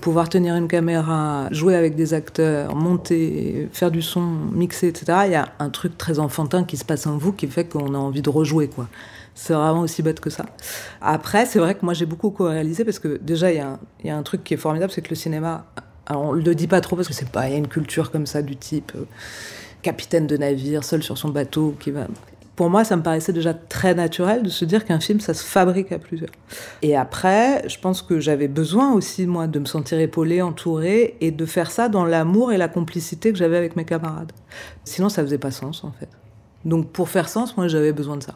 pouvoir 0.00 0.28
tenir 0.28 0.54
une 0.56 0.68
caméra, 0.68 1.48
jouer 1.50 1.76
avec 1.76 1.94
des 1.94 2.14
acteurs, 2.14 2.74
monter, 2.74 3.68
faire 3.72 3.90
du 3.90 4.02
son, 4.02 4.22
mixer, 4.22 4.88
etc., 4.88 5.18
il 5.26 5.32
y 5.32 5.34
a 5.34 5.48
un 5.58 5.68
truc 5.68 5.98
très 5.98 6.18
enfantin 6.18 6.64
qui 6.64 6.76
se 6.76 6.84
passe 6.84 7.06
en 7.06 7.18
vous 7.18 7.32
qui 7.32 7.46
fait 7.46 7.64
qu'on 7.64 7.94
a 7.94 7.98
envie 7.98 8.22
de 8.22 8.30
rejouer, 8.30 8.68
quoi. 8.68 8.88
C'est 9.34 9.52
vraiment 9.54 9.80
aussi 9.80 10.02
bête 10.02 10.20
que 10.20 10.30
ça. 10.30 10.46
Après, 11.00 11.46
c'est 11.46 11.58
vrai 11.58 11.74
que 11.74 11.84
moi 11.84 11.94
j'ai 11.94 12.06
beaucoup 12.06 12.30
co-réalisé 12.30 12.84
parce 12.84 12.98
que 12.98 13.18
déjà, 13.22 13.52
il 13.52 13.64
y, 14.04 14.10
a 14.10 14.16
un- 14.16 14.22
truc 14.22 14.44
qui 14.44 14.54
est 14.54 14.58
formidable, 14.58 14.92
c'est 14.92 15.02
que 15.02 15.10
le 15.10 15.16
cinéma, 15.16 15.66
alors 16.06 16.22
on 16.22 16.32
le 16.32 16.54
dit 16.54 16.66
pas 16.66 16.80
trop 16.80 16.96
parce 16.96 17.08
que 17.08 17.14
c'est 17.14 17.28
pas, 17.30 17.48
il 17.48 17.52
y 17.52 17.54
a 17.54 17.58
une 17.58 17.68
culture 17.68 18.10
comme 18.10 18.26
ça 18.26 18.42
du 18.42 18.56
type 18.56 18.92
euh, 18.96 19.04
capitaine 19.82 20.26
de 20.26 20.36
navire, 20.36 20.84
seul 20.84 21.02
sur 21.02 21.16
son 21.16 21.28
bateau, 21.28 21.74
qui 21.78 21.90
va. 21.90 22.06
Pour 22.60 22.68
moi, 22.68 22.84
ça 22.84 22.94
me 22.94 23.02
paraissait 23.02 23.32
déjà 23.32 23.54
très 23.54 23.94
naturel 23.94 24.42
de 24.42 24.50
se 24.50 24.66
dire 24.66 24.84
qu'un 24.84 25.00
film, 25.00 25.18
ça 25.18 25.32
se 25.32 25.42
fabrique 25.42 25.92
à 25.92 25.98
plusieurs. 25.98 26.28
Et 26.82 26.94
après, 26.94 27.66
je 27.66 27.78
pense 27.78 28.02
que 28.02 28.20
j'avais 28.20 28.48
besoin 28.48 28.92
aussi, 28.92 29.26
moi, 29.26 29.46
de 29.46 29.60
me 29.60 29.64
sentir 29.64 29.98
épaulée, 29.98 30.42
entourée, 30.42 31.16
et 31.22 31.30
de 31.30 31.46
faire 31.46 31.70
ça 31.70 31.88
dans 31.88 32.04
l'amour 32.04 32.52
et 32.52 32.58
la 32.58 32.68
complicité 32.68 33.32
que 33.32 33.38
j'avais 33.38 33.56
avec 33.56 33.76
mes 33.76 33.86
camarades. 33.86 34.32
Sinon, 34.84 35.08
ça 35.08 35.22
faisait 35.22 35.38
pas 35.38 35.50
sens, 35.50 35.84
en 35.84 35.92
fait. 35.92 36.10
Donc, 36.64 36.90
pour 36.90 37.08
faire 37.08 37.28
sens, 37.28 37.56
moi, 37.56 37.68
j'avais 37.68 37.92
besoin 37.92 38.16
de 38.16 38.22
ça. 38.22 38.34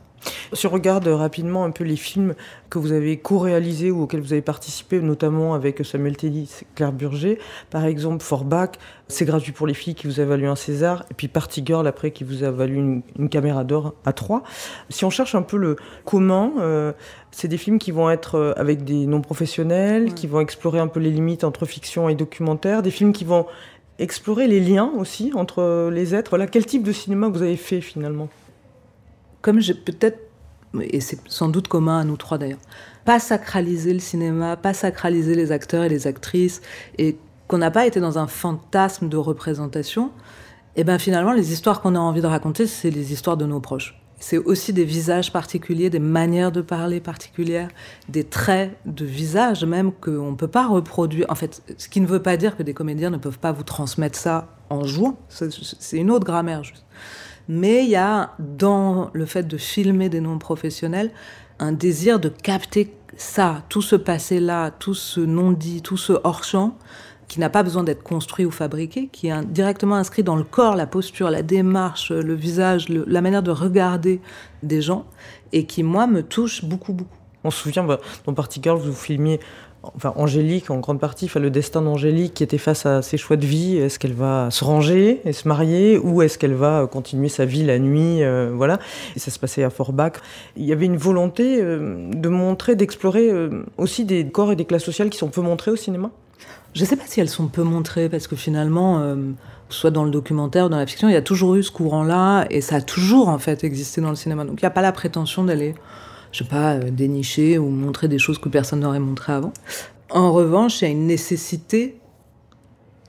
Si 0.55 0.67
on 0.67 0.71
regarde 0.71 1.07
rapidement 1.07 1.65
un 1.65 1.71
peu 1.71 1.85
les 1.85 1.97
films 1.97 2.35
que 2.71 2.79
vous 2.79 2.93
avez 2.93 3.19
co-réalisés 3.19 3.91
ou 3.91 4.03
auxquels 4.03 4.21
vous 4.23 4.33
avez 4.33 4.41
participé, 4.41 5.01
notamment 5.01 5.53
avec 5.53 5.85
Samuel 5.85 6.17
Telly 6.17 6.45
et 6.63 6.67
Claire 6.75 6.93
Burger, 6.93 7.39
par 7.69 7.85
exemple 7.85 8.23
Forbach, 8.25 8.71
c'est 9.09 9.27
gratuit 9.27 9.53
pour 9.53 9.67
les 9.67 9.75
filles 9.75 9.95
qui 9.95 10.07
vous 10.07 10.21
a 10.21 10.25
valu 10.25 10.47
un 10.47 10.57
César, 10.57 11.05
et 11.11 11.15
puis 11.15 11.29
Party 11.29 11.63
Girl 11.67 11.87
après 11.87 12.11
qui 12.11 12.25
vous 12.25 12.43
a 12.43 12.51
valu 12.51 12.77
une, 12.77 13.03
une 13.19 13.29
caméra 13.29 13.65
d'or 13.65 13.95
à 14.07 14.15
trois. 14.15 14.45
Si 14.89 15.05
on 15.05 15.11
cherche 15.11 15.35
un 15.35 15.43
peu 15.43 15.59
le 15.59 15.77
commun, 16.07 16.53
euh, 16.59 16.93
c'est 17.31 17.49
des 17.49 17.59
films 17.59 17.79
qui 17.79 17.91
vont 17.91 18.09
être 18.09 18.37
euh, 18.37 18.53
avec 18.57 18.85
des 18.85 19.07
non-professionnels, 19.07 20.05
Ouais. 20.05 20.11
qui 20.13 20.27
vont 20.27 20.41
explorer 20.41 20.79
un 20.79 20.89
peu 20.89 21.01
les 21.01 21.11
limites 21.11 21.45
entre 21.45 21.67
fiction 21.67 22.09
et 22.09 22.15
documentaire, 22.15 22.81
des 22.83 22.91
films 22.91 23.13
qui 23.13 23.25
vont 23.25 23.45
explorer 23.99 24.47
les 24.47 24.61
liens 24.61 24.91
aussi 24.99 25.33
entre 25.35 25.91
les 25.91 26.15
êtres. 26.15 26.31
Voilà, 26.31 26.47
quel 26.47 26.67
type 26.67 26.83
de 26.83 26.93
cinéma 26.93 27.29
vous 27.29 27.43
avez 27.43 27.57
fait 27.57 27.81
finalement? 27.81 28.29
Comme 29.43 29.61
j'ai 29.61 29.75
peut-être, 29.75 30.19
et 30.81 31.01
c'est 31.01 31.19
sans 31.29 31.49
doute 31.49 31.69
commun 31.69 32.01
à 32.01 32.05
nous 32.05 32.17
trois 32.17 32.39
d'ailleurs, 32.39 32.59
pas 33.05 33.19
sacraliser 33.19 33.93
le 33.93 34.01
cinéma, 34.01 34.57
pas 34.57 34.75
sacraliser 34.75 35.35
les 35.35 35.53
acteurs 35.53 35.85
et 35.85 35.89
les 35.89 36.07
actrices, 36.07 36.63
et 36.99 37.17
qu'on 37.47 37.59
n'a 37.59 37.71
pas 37.71 37.87
été 37.87 38.01
dans 38.01 38.19
un 38.19 38.27
fantasme 38.27 39.09
de 39.09 39.17
représentation, 39.17 40.11
et 40.77 40.85
ben 40.85 40.99
finalement 40.99 41.33
les 41.33 41.53
histoires 41.53 41.81
qu'on 41.83 41.95
a 41.95 41.99
envie 41.99 42.23
de 42.23 42.27
raconter, 42.27 42.67
c'est 42.67 42.91
les 42.91 43.13
histoires 43.13 43.37
de 43.37 43.45
nos 43.45 43.61
proches. 43.61 44.01
C'est 44.27 44.39
aussi 44.39 44.73
des 44.73 44.87
visages 44.87 45.31
particuliers, 45.31 45.91
des 45.91 45.99
manières 45.99 46.51
de 46.51 46.63
parler 46.63 46.99
particulières, 46.99 47.69
des 48.09 48.25
traits 48.25 48.75
de 48.87 49.05
visage 49.05 49.67
même 49.67 49.93
qu'on 49.93 50.31
ne 50.31 50.37
peut 50.37 50.49
pas 50.49 50.67
reproduire. 50.67 51.27
En 51.29 51.35
fait, 51.35 51.63
ce 51.77 51.91
qui 51.91 52.01
ne 52.01 52.07
veut 52.07 52.23
pas 52.23 52.39
dire 52.39 52.57
que 52.57 52.63
des 52.63 52.73
comédiens 52.73 53.11
ne 53.11 53.19
peuvent 53.19 53.39
pas 53.39 53.53
vous 53.53 53.65
transmettre 53.65 54.19
ça 54.19 54.57
en 54.71 54.85
jouant. 54.85 55.19
C'est 55.29 55.99
une 55.99 56.11
autre 56.11 56.25
grammaire 56.25 56.65
juste. 56.65 56.87
Mais 57.49 57.85
il 57.85 57.91
y 57.91 57.97
a 57.97 58.33
dans 58.39 59.11
le 59.13 59.27
fait 59.27 59.47
de 59.47 59.59
filmer 59.59 60.09
des 60.09 60.23
non-professionnels 60.23 61.11
un 61.59 61.73
désir 61.73 62.19
de 62.19 62.31
capter 62.31 62.95
ça, 63.19 63.63
tout 63.69 63.83
ce 63.83 63.95
passé-là, 63.95 64.71
tout 64.71 64.95
ce 64.95 65.21
non-dit, 65.21 65.83
tout 65.83 65.99
ce 65.99 66.15
hors-champ, 66.25 66.79
qui 67.29 67.41
n'a 67.41 67.51
pas 67.51 67.63
besoin 67.63 67.85
d'être 67.85 68.03
construit 68.03 68.45
ou 68.45 68.51
fabriqué, 68.51 69.09
qui 69.13 69.29
est 69.29 69.45
directement 69.47 69.97
inscrit 69.97 70.23
dans 70.23 70.37
le 70.37 70.45
corps, 70.45 70.77
la 70.77 70.87
posture, 70.87 71.31
la 71.31 71.43
démarche, 71.43 72.11
le 72.11 72.35
visage, 72.35 72.89
la 72.89 73.21
manière 73.21 73.43
de 73.43 73.51
regarder 73.51 74.21
des 74.63 74.83
gens, 74.83 75.07
et 75.53 75.67
qui, 75.67 75.83
moi, 75.83 76.07
me 76.07 76.23
touche 76.23 76.65
beaucoup, 76.65 76.93
beaucoup. 76.93 77.17
On 77.45 77.51
se 77.51 77.63
souvient, 77.63 77.85
bah, 77.85 78.01
dans 78.25 78.35
Party 78.35 78.61
Girls, 78.63 78.81
vous 78.81 78.93
filmiez 78.93 79.41
Angélique 80.17 80.71
en 80.71 80.79
grande 80.79 81.01
partie, 81.01 81.31
le 81.35 81.51
destin 81.51 81.83
d'Angélique 81.83 82.35
qui 82.35 82.43
était 82.43 82.59
face 82.59 82.87
à 82.87 83.03
ses 83.03 83.17
choix 83.17 83.37
de 83.37 83.47
vie. 83.47 83.77
Est-ce 83.77 83.99
qu'elle 83.99 84.15
va 84.15 84.51
se 84.51 84.65
ranger 84.65 85.21
et 85.25 85.33
se 85.33 85.47
marier 85.49 85.99
ou 85.99 86.23
est-ce 86.23 86.39
qu'elle 86.39 86.55
va 86.55 86.89
continuer 86.91 87.29
sa 87.29 87.45
vie 87.45 87.65
la 87.65 87.79
nuit 87.79 88.23
euh, 88.23 88.51
Voilà. 88.55 88.79
Et 89.17 89.19
ça 89.19 89.31
se 89.31 89.39
passait 89.39 89.63
à 89.63 89.71
Forbach. 89.71 90.15
Il 90.57 90.65
y 90.65 90.73
avait 90.73 90.87
une 90.87 90.97
volonté 90.97 91.61
euh, 91.61 92.09
de 92.11 92.29
montrer, 92.29 92.77
d'explorer 92.77 93.31
aussi 93.79 94.05
des 94.05 94.27
corps 94.27 94.53
et 94.53 94.57
des 94.57 94.65
classes 94.65 94.85
sociales 94.85 95.11
qui 95.11 95.19
sont 95.19 95.29
peu 95.29 95.43
montrés 95.43 95.71
au 95.71 95.77
cinéma? 95.77 96.11
Je 96.75 96.81
ne 96.81 96.87
sais 96.87 96.97
pas 96.97 97.05
si 97.07 97.21
elles 97.21 97.29
sont 97.29 97.47
peu 97.47 97.63
montrées, 97.63 98.09
parce 98.09 98.27
que 98.27 98.37
finalement, 98.37 98.99
euh, 98.99 99.17
soit 99.69 99.91
dans 99.91 100.05
le 100.05 100.11
documentaire 100.11 100.67
ou 100.67 100.69
dans 100.69 100.77
la 100.77 100.87
fiction, 100.87 101.09
il 101.09 101.13
y 101.13 101.17
a 101.17 101.23
toujours 101.23 101.55
eu 101.55 101.63
ce 101.63 101.71
courant-là, 101.71 102.47
et 102.51 102.61
ça 102.61 102.77
a 102.77 102.81
toujours 102.81 103.29
en 103.29 103.39
fait 103.39 103.63
existé 103.65 104.01
dans 104.01 104.11
le 104.11 104.17
cinéma. 104.17 104.45
Donc 104.45 104.61
il 104.61 104.65
n'y 104.65 104.69
a 104.69 104.71
pas 104.71 104.83
la 104.83 104.93
prétention 104.93 105.45
d'aller, 105.45 105.75
je 106.33 106.39
sais 106.39 106.51
pas, 106.51 106.75
euh, 106.75 106.91
dénicher 106.91 107.59
ou 107.59 107.69
montrer 107.69 108.09
des 108.09 108.19
choses 108.19 108.39
que 108.39 108.49
personne 108.49 108.81
n'aurait 108.81 108.99
montrées 108.99 109.33
avant. 109.33 109.53
En 110.11 110.33
revanche, 110.33 110.83
il 110.83 110.85
y 110.85 110.89
a 110.89 110.91
une 110.91 111.07
nécessité 111.07 111.99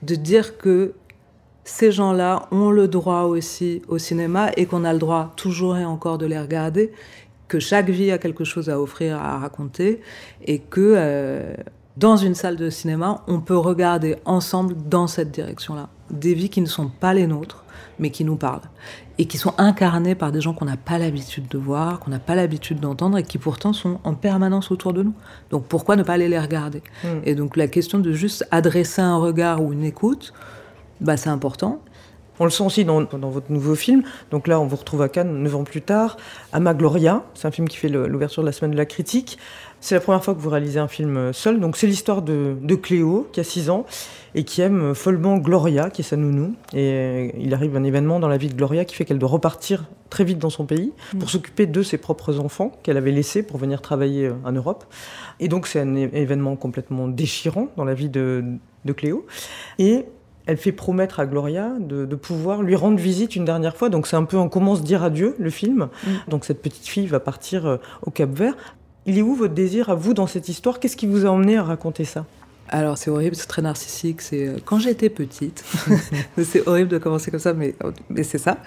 de 0.02 0.14
dire 0.14 0.58
que 0.58 0.94
ces 1.64 1.90
gens-là 1.90 2.46
ont 2.52 2.70
le 2.70 2.86
droit 2.86 3.22
aussi 3.22 3.82
au 3.88 3.98
cinéma 3.98 4.50
et 4.56 4.66
qu'on 4.66 4.84
a 4.84 4.92
le 4.92 5.00
droit 5.00 5.32
toujours 5.36 5.76
et 5.76 5.84
encore 5.84 6.18
de 6.18 6.26
les 6.26 6.38
regarder, 6.38 6.92
que 7.48 7.58
chaque 7.58 7.90
vie 7.90 8.12
a 8.12 8.18
quelque 8.18 8.44
chose 8.44 8.70
à 8.70 8.80
offrir, 8.80 9.16
à 9.16 9.38
raconter, 9.38 10.00
et 10.44 10.60
que 10.60 10.94
euh, 10.96 11.54
dans 11.96 12.16
une 12.16 12.34
salle 12.34 12.56
de 12.56 12.68
cinéma, 12.68 13.22
on 13.26 13.40
peut 13.40 13.56
regarder 13.56 14.16
ensemble 14.26 14.74
dans 14.88 15.06
cette 15.06 15.30
direction-là. 15.30 15.88
Des 16.10 16.34
vies 16.34 16.50
qui 16.50 16.60
ne 16.60 16.66
sont 16.66 16.88
pas 16.88 17.14
les 17.14 17.26
nôtres, 17.26 17.64
mais 17.98 18.10
qui 18.10 18.24
nous 18.24 18.36
parlent. 18.36 18.68
Et 19.18 19.26
qui 19.26 19.38
sont 19.38 19.54
incarnées 19.56 20.14
par 20.14 20.30
des 20.30 20.42
gens 20.42 20.52
qu'on 20.52 20.66
n'a 20.66 20.76
pas 20.76 20.98
l'habitude 20.98 21.48
de 21.48 21.56
voir, 21.56 21.98
qu'on 22.00 22.10
n'a 22.10 22.18
pas 22.18 22.34
l'habitude 22.34 22.80
d'entendre, 22.80 23.16
et 23.16 23.22
qui 23.22 23.38
pourtant 23.38 23.72
sont 23.72 23.98
en 24.04 24.14
permanence 24.14 24.70
autour 24.70 24.92
de 24.92 25.02
nous. 25.02 25.14
Donc 25.50 25.64
pourquoi 25.64 25.96
ne 25.96 26.02
pas 26.02 26.12
aller 26.14 26.28
les 26.28 26.38
regarder? 26.38 26.82
Hmm. 27.02 27.20
Et 27.24 27.34
donc 27.34 27.56
la 27.56 27.66
question 27.66 27.98
de 27.98 28.12
juste 28.12 28.46
adresser 28.50 29.00
un 29.00 29.16
regard 29.16 29.62
ou 29.62 29.72
une 29.72 29.84
écoute, 29.84 30.34
bah, 31.00 31.16
c'est 31.16 31.30
important. 31.30 31.80
On 32.38 32.44
le 32.44 32.50
sent 32.50 32.64
aussi 32.64 32.84
dans, 32.84 33.04
votre 33.04 33.50
nouveau 33.50 33.74
film. 33.74 34.02
Donc 34.30 34.48
là, 34.48 34.60
on 34.60 34.66
vous 34.66 34.76
retrouve 34.76 35.02
à 35.02 35.08
Cannes 35.08 35.42
neuf 35.42 35.54
ans 35.54 35.64
plus 35.64 35.82
tard. 35.82 36.16
Ama 36.52 36.74
Gloria, 36.74 37.22
c'est 37.34 37.48
un 37.48 37.50
film 37.50 37.68
qui 37.68 37.76
fait 37.76 37.88
l'ouverture 37.88 38.42
de 38.42 38.46
la 38.46 38.52
semaine 38.52 38.72
de 38.72 38.76
la 38.76 38.86
critique. 38.86 39.38
C'est 39.80 39.94
la 39.94 40.00
première 40.00 40.24
fois 40.24 40.34
que 40.34 40.40
vous 40.40 40.50
réalisez 40.50 40.80
un 40.80 40.88
film 40.88 41.32
seul. 41.32 41.60
Donc 41.60 41.76
c'est 41.76 41.86
l'histoire 41.86 42.22
de, 42.22 42.56
Cléo, 42.74 43.28
qui 43.32 43.40
a 43.40 43.44
6 43.44 43.70
ans, 43.70 43.86
et 44.34 44.44
qui 44.44 44.60
aime 44.60 44.94
follement 44.94 45.38
Gloria, 45.38 45.90
qui 45.90 46.02
est 46.02 46.04
sa 46.04 46.16
nounou. 46.16 46.54
Et 46.74 47.34
il 47.38 47.54
arrive 47.54 47.76
un 47.76 47.84
événement 47.84 48.20
dans 48.20 48.28
la 48.28 48.36
vie 48.36 48.48
de 48.48 48.54
Gloria 48.54 48.84
qui 48.84 48.94
fait 48.94 49.04
qu'elle 49.04 49.18
doit 49.18 49.28
repartir 49.28 49.84
très 50.10 50.24
vite 50.24 50.38
dans 50.38 50.50
son 50.50 50.66
pays 50.66 50.92
pour 51.10 51.24
mm. 51.24 51.28
s'occuper 51.28 51.66
de 51.66 51.82
ses 51.82 51.98
propres 51.98 52.38
enfants 52.38 52.72
qu'elle 52.82 52.96
avait 52.96 53.12
laissés 53.12 53.42
pour 53.42 53.58
venir 53.58 53.82
travailler 53.82 54.26
euh, 54.26 54.34
en 54.44 54.52
Europe. 54.52 54.84
Et 55.40 55.48
donc 55.48 55.66
c'est 55.66 55.80
un 55.80 55.94
événement 55.94 56.56
complètement 56.56 57.08
déchirant 57.08 57.68
dans 57.76 57.84
la 57.84 57.94
vie 57.94 58.08
de, 58.08 58.44
Cléo. 58.96 59.26
Et 59.78 60.04
elle 60.46 60.56
fait 60.56 60.72
promettre 60.72 61.20
à 61.20 61.26
Gloria 61.26 61.72
de, 61.78 62.06
pouvoir 62.16 62.62
lui 62.62 62.74
rendre 62.74 62.98
visite 62.98 63.36
une 63.36 63.44
dernière 63.44 63.76
fois. 63.76 63.88
Donc 63.88 64.06
c'est 64.06 64.16
un 64.16 64.24
peu 64.24 64.36
on 64.36 64.48
commence 64.48 64.82
dire 64.82 65.02
adieu 65.02 65.34
le 65.38 65.50
film. 65.50 65.88
Mm. 66.04 66.10
Donc 66.28 66.44
cette 66.44 66.62
petite 66.62 66.86
fille 66.86 67.06
va 67.06 67.20
partir 67.20 67.66
euh, 67.66 67.76
au 68.02 68.10
Cap 68.10 68.30
Vert. 68.30 68.54
Il 69.04 69.18
est 69.18 69.22
où 69.22 69.34
votre 69.34 69.54
désir 69.54 69.90
à 69.90 69.94
vous 69.94 70.14
dans 70.14 70.26
cette 70.26 70.48
histoire? 70.48 70.80
Qu'est-ce 70.80 70.96
qui 70.96 71.06
vous 71.06 71.26
a 71.26 71.28
emmené 71.28 71.56
à 71.56 71.62
raconter 71.62 72.04
ça? 72.04 72.24
Alors 72.68 72.98
c'est 72.98 73.10
horrible, 73.10 73.36
c'est 73.36 73.46
très 73.46 73.62
narcissique. 73.62 74.20
C'est 74.20 74.48
euh, 74.48 74.56
quand 74.64 74.78
j'étais 74.78 75.08
petite, 75.08 75.64
c'est 76.42 76.66
horrible 76.66 76.88
de 76.88 76.98
commencer 76.98 77.30
comme 77.30 77.40
ça, 77.40 77.52
mais, 77.52 77.74
mais 78.10 78.22
c'est 78.22 78.38
ça. 78.38 78.58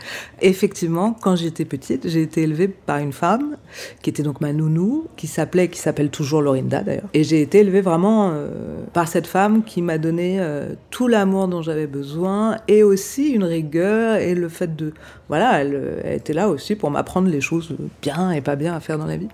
Effectivement, 0.42 1.14
quand 1.14 1.36
j'étais 1.36 1.66
petite, 1.66 2.08
j'ai 2.08 2.22
été 2.22 2.44
élevée 2.44 2.68
par 2.68 3.00
une 3.00 3.14
femme 3.14 3.58
qui 4.02 4.10
était 4.10 4.24
donc 4.24 4.42
ma 4.42 4.54
nounou, 4.54 5.08
qui 5.18 5.28
s'appelait, 5.28 5.68
qui 5.68 5.80
s'appelle 5.80 6.10
toujours 6.10 6.42
Lorinda 6.42 6.82
d'ailleurs. 6.82 7.10
Et 7.14 7.24
j'ai 7.24 7.42
été 7.42 7.60
élevée 7.60 7.82
vraiment 7.82 8.32
euh, 8.32 8.50
par 8.94 9.08
cette 9.08 9.28
femme 9.28 9.64
qui 9.64 9.82
m'a 9.82 9.98
donné 9.98 10.38
euh, 10.40 10.74
tout 10.90 11.08
l'amour 11.08 11.48
dont 11.48 11.62
j'avais 11.62 11.88
besoin 11.88 12.58
et 12.68 12.84
aussi 12.84 13.30
une 13.30 13.44
rigueur 13.44 14.16
et 14.18 14.36
le 14.36 14.50
fait 14.50 14.76
de, 14.76 14.94
voilà, 15.28 15.62
elle, 15.62 16.02
elle 16.04 16.18
était 16.18 16.34
là 16.34 16.50
aussi 16.50 16.76
pour 16.76 16.92
m'apprendre 16.92 17.30
les 17.30 17.42
choses 17.42 17.76
bien 18.02 18.32
et 18.32 18.42
pas 18.42 18.56
bien 18.56 18.74
à 18.74 18.80
faire 18.80 18.98
dans 18.98 19.06
la 19.06 19.18
vie. 19.18 19.30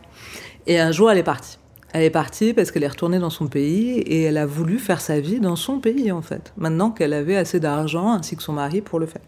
Et 0.68 0.80
un 0.80 0.92
jour, 0.92 1.12
elle 1.12 1.20
est 1.20 1.24
partie. 1.24 1.58
Elle 1.96 2.04
est 2.04 2.10
partie 2.10 2.54
parce 2.54 2.72
qu'elle 2.72 2.84
est 2.84 2.90
retournée 2.90 3.20
dans 3.20 3.30
son 3.30 3.48
pays 3.48 4.00
et 4.00 4.24
elle 4.24 4.36
a 4.36 4.46
voulu 4.46 4.80
faire 4.80 5.00
sa 5.00 5.22
vie 5.22 5.40
dans 5.40 5.56
son 5.56 5.80
pays, 5.80 6.12
en 6.12 6.22
fait. 6.22 6.52
Maintenant 6.58 6.92
qu'elle 6.92 7.14
avait 7.14 7.38
assez 7.38 7.62
d'argent, 7.62 8.12
ainsi 8.12 8.36
que 8.36 8.44
son 8.44 8.52
mari, 8.52 8.82
pour 8.82 9.00
le 9.00 9.06
faire. 9.06 9.22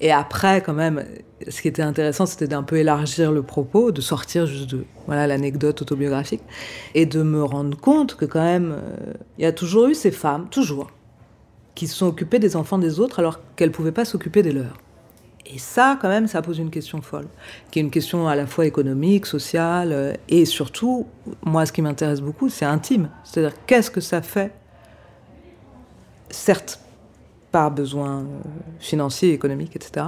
Et 0.00 0.12
après, 0.12 0.60
quand 0.60 0.72
même, 0.72 1.04
ce 1.48 1.60
qui 1.60 1.66
était 1.66 1.82
intéressant, 1.82 2.24
c'était 2.24 2.46
d'un 2.46 2.62
peu 2.62 2.76
élargir 2.76 3.32
le 3.32 3.42
propos, 3.42 3.90
de 3.90 4.00
sortir 4.00 4.46
juste 4.46 4.70
de 4.70 4.84
voilà 5.06 5.26
l'anecdote 5.26 5.82
autobiographique, 5.82 6.42
et 6.94 7.06
de 7.06 7.24
me 7.24 7.42
rendre 7.42 7.76
compte 7.76 8.14
que 8.14 8.24
quand 8.24 8.44
même, 8.44 8.76
euh, 8.76 9.14
il 9.38 9.42
y 9.42 9.46
a 9.46 9.52
toujours 9.52 9.88
eu 9.88 9.94
ces 9.96 10.12
femmes, 10.12 10.46
toujours, 10.48 10.92
qui 11.74 11.88
se 11.88 11.96
sont 11.96 12.06
occupées 12.06 12.38
des 12.38 12.54
enfants 12.54 12.78
des 12.78 13.00
autres 13.00 13.18
alors 13.18 13.40
qu'elles 13.56 13.72
pouvaient 13.72 13.90
pas 13.90 14.04
s'occuper 14.04 14.44
des 14.44 14.52
leurs. 14.52 14.78
Et 15.52 15.58
ça, 15.58 15.98
quand 16.00 16.08
même, 16.08 16.26
ça 16.26 16.42
pose 16.42 16.58
une 16.58 16.70
question 16.70 17.00
folle, 17.02 17.28
qui 17.70 17.78
est 17.78 17.82
une 17.82 17.90
question 17.90 18.26
à 18.26 18.34
la 18.34 18.46
fois 18.46 18.66
économique, 18.66 19.26
sociale, 19.26 19.92
euh, 19.92 20.12
et 20.28 20.44
surtout, 20.44 21.06
moi, 21.44 21.66
ce 21.66 21.72
qui 21.72 21.82
m'intéresse 21.82 22.20
beaucoup, 22.20 22.48
c'est 22.48 22.64
intime. 22.64 23.10
C'est-à-dire, 23.24 23.56
qu'est-ce 23.66 23.90
que 23.90 24.00
ça 24.00 24.22
fait 24.22 24.52
Certes, 26.30 26.80
par 27.52 27.70
besoin 27.70 28.20
euh, 28.20 28.24
financier, 28.80 29.32
économique, 29.32 29.76
etc., 29.76 30.06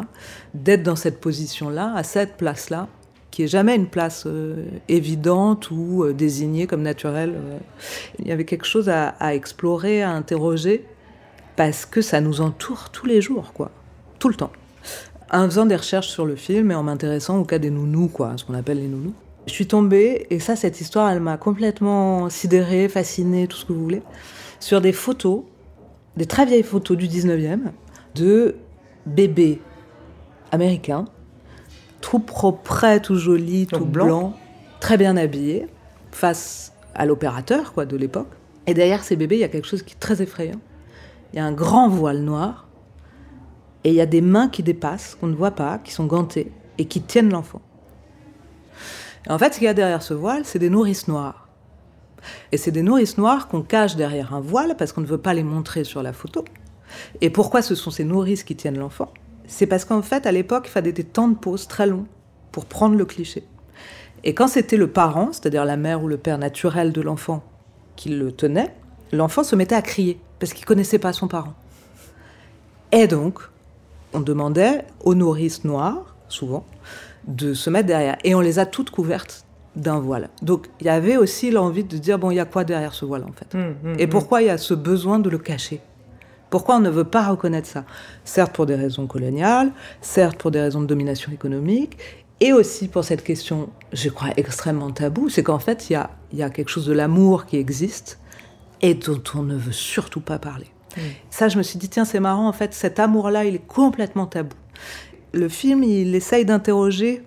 d'être 0.54 0.82
dans 0.82 0.96
cette 0.96 1.20
position-là, 1.20 1.92
à 1.94 2.02
cette 2.02 2.36
place-là, 2.36 2.88
qui 3.30 3.44
est 3.44 3.48
jamais 3.48 3.76
une 3.76 3.86
place 3.86 4.24
euh, 4.26 4.64
évidente 4.88 5.70
ou 5.70 6.12
désignée 6.12 6.66
comme 6.66 6.82
naturelle. 6.82 7.36
Il 8.18 8.26
y 8.26 8.32
avait 8.32 8.44
quelque 8.44 8.66
chose 8.66 8.88
à, 8.88 9.10
à 9.20 9.34
explorer, 9.34 10.02
à 10.02 10.10
interroger, 10.10 10.84
parce 11.54 11.86
que 11.86 12.02
ça 12.02 12.20
nous 12.20 12.40
entoure 12.40 12.90
tous 12.90 13.06
les 13.06 13.20
jours, 13.20 13.52
quoi, 13.52 13.70
tout 14.18 14.28
le 14.28 14.34
temps 14.34 14.50
en 15.30 15.44
faisant 15.44 15.66
des 15.66 15.76
recherches 15.76 16.08
sur 16.08 16.26
le 16.26 16.36
film 16.36 16.70
et 16.70 16.74
en 16.74 16.82
m'intéressant 16.82 17.38
au 17.38 17.44
cas 17.44 17.58
des 17.58 17.70
nounous, 17.70 18.08
quoi, 18.08 18.32
ce 18.36 18.44
qu'on 18.44 18.54
appelle 18.54 18.78
les 18.78 18.88
nounous. 18.88 19.14
Je 19.46 19.52
suis 19.52 19.66
tombée, 19.66 20.26
et 20.30 20.40
ça, 20.40 20.56
cette 20.56 20.80
histoire, 20.80 21.10
elle 21.10 21.20
m'a 21.20 21.36
complètement 21.36 22.28
sidérée, 22.28 22.88
fascinée, 22.88 23.46
tout 23.46 23.56
ce 23.56 23.64
que 23.64 23.72
vous 23.72 23.82
voulez, 23.82 24.02
sur 24.60 24.80
des 24.80 24.92
photos, 24.92 25.42
des 26.16 26.26
très 26.26 26.44
vieilles 26.44 26.62
photos 26.62 26.96
du 26.96 27.08
19e, 27.08 27.60
de 28.14 28.56
bébés 29.06 29.60
américains, 30.52 31.06
tout 32.00 32.18
propres, 32.18 32.98
tout 32.98 33.16
jolis, 33.16 33.66
tout 33.66 33.84
blancs, 33.84 34.34
très 34.80 34.96
bien 34.96 35.16
habillés, 35.16 35.66
face 36.10 36.72
à 36.94 37.06
l'opérateur 37.06 37.72
quoi 37.72 37.86
de 37.86 37.96
l'époque. 37.96 38.28
Et 38.66 38.74
derrière 38.74 39.02
ces 39.02 39.16
bébés, 39.16 39.36
il 39.36 39.40
y 39.40 39.44
a 39.44 39.48
quelque 39.48 39.66
chose 39.66 39.82
qui 39.82 39.94
est 39.94 39.98
très 39.98 40.20
effrayant. 40.20 40.60
Il 41.32 41.36
y 41.36 41.40
a 41.40 41.44
un 41.44 41.52
grand 41.52 41.88
voile 41.88 42.20
noir 42.20 42.67
et 43.84 43.90
il 43.90 43.94
y 43.94 44.00
a 44.00 44.06
des 44.06 44.20
mains 44.20 44.48
qui 44.48 44.62
dépassent, 44.62 45.16
qu'on 45.20 45.28
ne 45.28 45.36
voit 45.36 45.52
pas, 45.52 45.78
qui 45.78 45.92
sont 45.92 46.06
gantées 46.06 46.52
et 46.78 46.86
qui 46.86 47.00
tiennent 47.00 47.30
l'enfant. 47.30 47.60
en 49.28 49.38
fait, 49.38 49.54
ce 49.54 49.58
qu'il 49.58 49.66
y 49.66 49.68
a 49.68 49.74
derrière 49.74 50.02
ce 50.02 50.14
voile, 50.14 50.44
c'est 50.44 50.58
des 50.58 50.70
nourrices 50.70 51.08
noires. 51.08 51.48
Et 52.52 52.56
c'est 52.56 52.70
des 52.70 52.82
nourrices 52.82 53.18
noires 53.18 53.48
qu'on 53.48 53.62
cache 53.62 53.96
derrière 53.96 54.34
un 54.34 54.40
voile 54.40 54.76
parce 54.76 54.92
qu'on 54.92 55.00
ne 55.00 55.06
veut 55.06 55.18
pas 55.18 55.34
les 55.34 55.42
montrer 55.42 55.84
sur 55.84 56.02
la 56.02 56.12
photo. 56.12 56.44
Et 57.20 57.30
pourquoi 57.30 57.62
ce 57.62 57.74
sont 57.74 57.90
ces 57.90 58.04
nourrices 58.04 58.42
qui 58.42 58.56
tiennent 58.56 58.78
l'enfant? 58.78 59.12
C'est 59.46 59.66
parce 59.66 59.84
qu'en 59.84 60.02
fait, 60.02 60.26
à 60.26 60.32
l'époque, 60.32 60.64
il 60.66 60.70
fallait 60.70 60.92
des 60.92 61.04
temps 61.04 61.28
de 61.28 61.36
pause 61.36 61.68
très 61.68 61.86
longs 61.86 62.06
pour 62.52 62.66
prendre 62.66 62.96
le 62.96 63.04
cliché. 63.04 63.44
Et 64.24 64.34
quand 64.34 64.48
c'était 64.48 64.76
le 64.76 64.90
parent, 64.90 65.28
c'est-à-dire 65.32 65.64
la 65.64 65.76
mère 65.76 66.02
ou 66.02 66.08
le 66.08 66.18
père 66.18 66.38
naturel 66.38 66.92
de 66.92 67.00
l'enfant 67.00 67.42
qui 67.96 68.08
le 68.08 68.32
tenait, 68.32 68.74
l'enfant 69.12 69.44
se 69.44 69.56
mettait 69.56 69.74
à 69.74 69.82
crier 69.82 70.20
parce 70.38 70.52
qu'il 70.52 70.64
connaissait 70.64 70.98
pas 70.98 71.12
son 71.12 71.28
parent. 71.28 71.54
Et 72.92 73.06
donc, 73.06 73.40
on 74.12 74.20
demandait 74.20 74.84
aux 75.04 75.14
nourrices 75.14 75.64
noires, 75.64 76.16
souvent, 76.28 76.64
de 77.26 77.54
se 77.54 77.70
mettre 77.70 77.86
derrière. 77.86 78.16
Et 78.24 78.34
on 78.34 78.40
les 78.40 78.58
a 78.58 78.66
toutes 78.66 78.90
couvertes 78.90 79.44
d'un 79.76 79.98
voile. 79.98 80.28
Donc 80.42 80.66
il 80.80 80.86
y 80.86 80.90
avait 80.90 81.16
aussi 81.16 81.50
l'envie 81.50 81.84
de 81.84 81.98
dire, 81.98 82.18
bon, 82.18 82.30
il 82.30 82.36
y 82.36 82.40
a 82.40 82.44
quoi 82.44 82.64
derrière 82.64 82.94
ce 82.94 83.04
voile 83.04 83.24
en 83.24 83.32
fait? 83.32 83.56
Hum, 83.56 83.74
hum, 83.84 83.94
Et 83.98 84.04
hum. 84.04 84.10
pourquoi 84.10 84.42
il 84.42 84.46
y 84.46 84.50
a 84.50 84.58
ce 84.58 84.74
besoin 84.74 85.18
de 85.18 85.30
le 85.30 85.38
cacher? 85.38 85.80
Pourquoi 86.50 86.76
on 86.76 86.80
ne 86.80 86.88
veut 86.90 87.04
pas 87.04 87.28
reconnaître 87.28 87.68
ça? 87.68 87.84
Certes 88.24 88.54
pour 88.54 88.64
des 88.64 88.74
raisons 88.74 89.06
coloniales, 89.06 89.70
certes 90.00 90.38
pour 90.38 90.50
des 90.50 90.60
raisons 90.60 90.80
de 90.80 90.86
domination 90.86 91.30
économique, 91.30 91.98
et 92.40 92.52
aussi 92.52 92.88
pour 92.88 93.04
cette 93.04 93.22
question, 93.22 93.68
je 93.92 94.08
crois, 94.08 94.30
extrêmement 94.36 94.90
taboue, 94.90 95.28
c'est 95.28 95.42
qu'en 95.42 95.58
fait, 95.58 95.90
il 95.90 95.94
y 95.94 95.96
a, 95.96 96.10
y 96.32 96.42
a 96.42 96.50
quelque 96.50 96.70
chose 96.70 96.86
de 96.86 96.92
l'amour 96.92 97.46
qui 97.46 97.56
existe 97.56 98.18
et 98.80 98.94
dont 98.94 99.22
on 99.34 99.42
ne 99.42 99.56
veut 99.56 99.72
surtout 99.72 100.20
pas 100.20 100.38
parler. 100.38 100.68
Mm. 100.96 101.00
Ça, 101.30 101.48
je 101.48 101.58
me 101.58 101.62
suis 101.62 101.78
dit, 101.78 101.88
tiens, 101.88 102.04
c'est 102.04 102.20
marrant, 102.20 102.48
en 102.48 102.52
fait, 102.52 102.74
cet 102.74 102.98
amour-là, 102.98 103.44
il 103.44 103.54
est 103.56 103.66
complètement 103.66 104.26
tabou. 104.26 104.56
Le 105.32 105.48
film, 105.48 105.82
il 105.84 106.14
essaye 106.14 106.44
d'interroger 106.44 107.22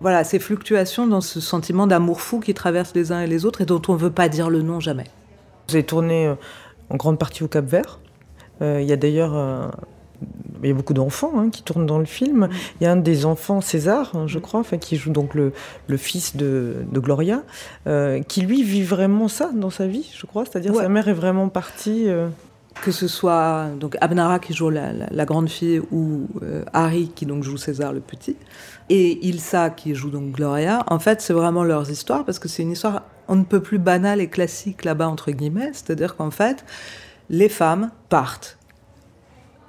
voilà, 0.00 0.24
ces 0.24 0.38
fluctuations 0.38 1.06
dans 1.06 1.20
ce 1.22 1.40
sentiment 1.40 1.86
d'amour 1.86 2.20
fou 2.20 2.40
qui 2.40 2.52
traverse 2.52 2.92
les 2.94 3.12
uns 3.12 3.20
et 3.22 3.26
les 3.26 3.46
autres 3.46 3.62
et 3.62 3.64
dont 3.66 3.80
on 3.88 3.94
ne 3.94 3.98
veut 3.98 4.10
pas 4.10 4.28
dire 4.28 4.50
le 4.50 4.60
nom 4.60 4.78
jamais. 4.80 5.04
Vous 5.68 5.74
avez 5.74 5.84
tourné 5.86 6.26
euh, 6.26 6.34
en 6.90 6.96
grande 6.96 7.18
partie 7.18 7.42
au 7.42 7.48
Cap 7.48 7.64
Vert. 7.64 7.98
Euh, 8.60 8.80
Il 8.82 8.86
y 8.88 8.92
a 8.92 8.96
d'ailleurs 8.96 9.70
il 10.62 10.68
y 10.68 10.72
a 10.72 10.74
beaucoup 10.74 10.94
d'enfants 10.94 11.32
hein, 11.36 11.50
qui 11.50 11.62
tournent 11.62 11.86
dans 11.86 11.98
le 11.98 12.04
film. 12.06 12.48
Il 12.80 12.84
y 12.84 12.86
a 12.86 12.92
un 12.92 12.96
des 12.96 13.26
enfants, 13.26 13.60
César, 13.60 14.12
hein, 14.14 14.26
je 14.26 14.38
crois, 14.38 14.60
enfin, 14.60 14.78
qui 14.78 14.96
joue 14.96 15.10
donc 15.12 15.34
le, 15.34 15.52
le 15.86 15.96
fils 15.96 16.36
de, 16.36 16.76
de 16.90 17.00
Gloria, 17.00 17.42
euh, 17.86 18.22
qui 18.22 18.40
lui 18.40 18.62
vit 18.62 18.82
vraiment 18.82 19.28
ça 19.28 19.50
dans 19.54 19.70
sa 19.70 19.86
vie, 19.86 20.10
je 20.16 20.24
crois. 20.26 20.44
C'est-à-dire 20.44 20.72
Ouais. 20.74 20.82
sa 20.82 20.88
mère 20.88 21.08
est 21.08 21.12
vraiment 21.14 21.48
partie. 21.48 22.06
Que 22.82 22.90
ce 22.90 23.08
soit 23.08 23.66
donc 23.78 23.96
Abnara 24.00 24.38
qui 24.38 24.52
joue 24.52 24.70
la, 24.70 25.24
grande 25.24 25.48
fille 25.48 25.80
ou 25.90 26.26
euh, 26.42 26.64
Harry 26.72 27.10
qui 27.14 27.26
donc 27.26 27.42
joue 27.42 27.56
César 27.56 27.92
le 27.92 28.00
petit. 28.00 28.36
Et 28.88 29.26
Ilsa 29.26 29.70
qui 29.70 29.94
joue 29.94 30.10
donc 30.10 30.32
Gloria, 30.32 30.84
en 30.88 30.98
fait 30.98 31.20
c'est 31.20 31.32
vraiment 31.32 31.64
leurs 31.64 31.90
histoires 31.90 32.24
parce 32.24 32.38
que 32.38 32.48
c'est 32.48 32.62
une 32.62 32.72
histoire 32.72 33.02
on 33.28 33.36
ne 33.36 33.44
peut 33.44 33.60
plus 33.60 33.78
banale 33.78 34.20
et 34.20 34.28
classique 34.28 34.84
là-bas 34.84 35.08
entre 35.08 35.32
guillemets, 35.32 35.70
c'est-à-dire 35.72 36.16
qu'en 36.16 36.30
fait 36.30 36.64
les 37.28 37.48
femmes 37.48 37.90
partent 38.08 38.58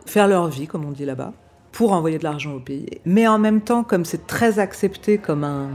faire 0.05 0.27
leur 0.27 0.47
vie 0.47 0.67
comme 0.67 0.85
on 0.85 0.91
dit 0.91 1.05
là-bas 1.05 1.33
pour 1.71 1.91
envoyer 1.91 2.17
de 2.17 2.23
l'argent 2.23 2.53
au 2.53 2.59
pays, 2.59 2.87
mais 3.05 3.27
en 3.27 3.39
même 3.39 3.61
temps 3.61 3.83
comme 3.83 4.05
c'est 4.05 4.27
très 4.27 4.59
accepté 4.59 5.17
comme 5.17 5.43
un, 5.43 5.69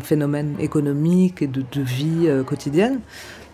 phénomène 0.00 0.56
économique 0.58 1.42
et 1.42 1.46
de, 1.46 1.62
de 1.70 1.80
vie 1.80 2.26
euh, 2.26 2.42
quotidienne, 2.42 3.00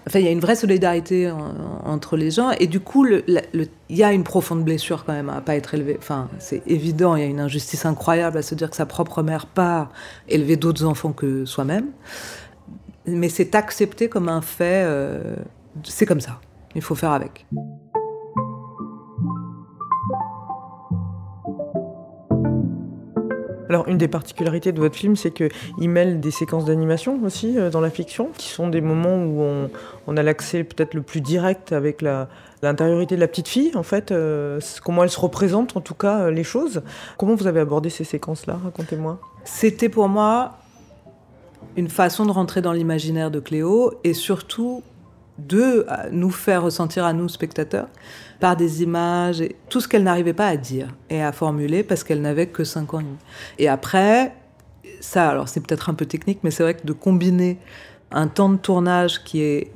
Enfin, 0.07 0.19
il 0.19 0.25
y 0.25 0.29
a 0.29 0.33
une 0.33 0.41
vraie 0.41 0.57
solidarité 0.57 1.31
en- 1.31 1.55
entre 1.85 2.17
les 2.17 2.31
gens 2.31 2.51
et 2.59 2.67
du 2.67 2.81
coup, 2.81 3.07
il 3.07 3.43
y 3.91 4.03
a 4.03 4.13
une 4.13 4.25
profonde 4.25 4.65
blessure 4.65 5.05
quand 5.05 5.13
même 5.13 5.29
à 5.31 5.41
pas 5.41 5.55
être 5.57 5.75
élevé. 5.75 5.97
Enfin, 5.99 6.29
c'est 6.39 6.63
évident, 6.67 7.15
il 7.17 7.21
y 7.23 7.25
a 7.25 7.29
une 7.29 7.41
injustice 7.41 7.87
incroyable 7.87 8.39
à 8.39 8.43
se 8.43 8.55
dire 8.55 8.69
que 8.71 8.77
sa 8.77 8.87
propre 8.87 9.23
mère 9.23 9.47
part 9.47 9.91
élever 10.29 10.57
d'autres 10.57 10.85
enfants 10.85 11.13
que 11.13 11.45
soi-même. 11.45 11.87
Mais 13.07 13.29
c'est 13.29 13.55
accepté 13.55 14.09
comme 14.09 14.29
un 14.29 14.41
fait. 14.43 14.85
euh, 14.87 15.37
c'est 15.85 16.07
comme 16.07 16.21
ça. 16.21 16.41
Il 16.75 16.83
faut 16.83 16.95
faire 16.95 17.13
avec. 17.13 17.47
Alors, 23.73 23.89
une 23.89 23.97
des 23.97 24.07
particularités 24.07 24.71
de 24.71 24.79
votre 24.79 24.97
film, 24.97 25.17
c'est 25.17 25.31
qu'il 25.31 25.89
mêle 25.89 26.21
des 26.21 26.31
séquences 26.31 26.67
d'animation 26.67 27.19
aussi 27.25 27.57
euh, 27.57 27.71
dans 27.71 27.81
la 27.81 27.89
fiction, 27.89 28.29
qui 28.37 28.51
sont 28.51 28.69
des 28.69 28.83
moments 28.83 29.17
où 29.25 29.71
on, 30.07 30.17
a 30.19 30.23
l'accès 30.23 30.63
peut-être 30.63 30.93
le 30.93 31.01
plus 31.01 31.23
direct 31.23 31.73
avec 31.73 32.03
l'intériorité 32.03 33.15
de 33.15 33.21
la 33.21 33.29
petite 33.29 33.49
fille, 33.49 33.73
en 33.75 33.83
fait, 33.83 34.13
euh, 34.13 34.61
comment 34.85 35.05
elle 35.05 35.09
se 35.09 35.19
représente 35.19 35.75
en 35.75 35.81
tout 35.81 35.95
cas 35.95 36.25
euh, 36.25 36.31
les 36.31 36.45
choses. 36.45 36.83
Comment 37.17 37.35
vous 37.35 37.47
avez 37.47 37.61
abordé 37.61 37.89
ces 37.89 38.05
séquences-là 38.05 38.59
Racontez-moi. 38.63 39.19
C'était 39.45 39.89
pour 39.89 40.07
moi 40.07 40.59
une 41.79 41.89
façon 41.89 42.27
de 42.27 42.31
rentrer 42.31 42.61
dans 42.61 42.73
l'imaginaire 42.73 43.31
de 43.31 43.41
Cléo 43.41 43.95
et 44.05 44.13
surtout 44.13 44.83
de 45.49 45.87
euh, 45.89 46.09
nous 46.11 46.31
faire 46.31 46.63
ressentir 46.63 47.05
à 47.05 47.13
nous, 47.13 47.29
spectateurs, 47.29 47.89
par 48.41 48.57
des 48.57 48.83
images 48.83 49.43
tout 49.69 49.81
ce 49.81 49.89
qu'elle 49.89 50.03
n'arrivait 50.03 50.33
pas 50.33 50.49
à 50.49 50.57
dire 50.57 50.89
et 51.11 51.23
à 51.23 51.33
formuler 51.33 51.83
parce 51.83 52.05
qu'elle 52.05 52.21
n'avait 52.21 52.49
que 52.49 52.65
5 52.65 52.95
ans 52.95 53.01
et 53.01 53.05
demi. 53.05 53.17
Et 53.59 53.69
après, 53.69 54.35
ça, 55.01 55.29
alors 55.29 55.49
c'est 55.49 55.61
peut-être 55.61 55.91
un 55.91 55.95
peu 55.95 56.07
technique, 56.07 56.41
mais 56.43 56.51
c'est 56.51 56.63
vrai 56.63 56.75
que 56.75 56.87
de 56.87 56.93
combiner 56.93 57.59
un 58.11 58.29
temps 58.29 58.51
de 58.51 58.57
tournage 58.57 59.25
qui 59.25 59.41
est 59.43 59.71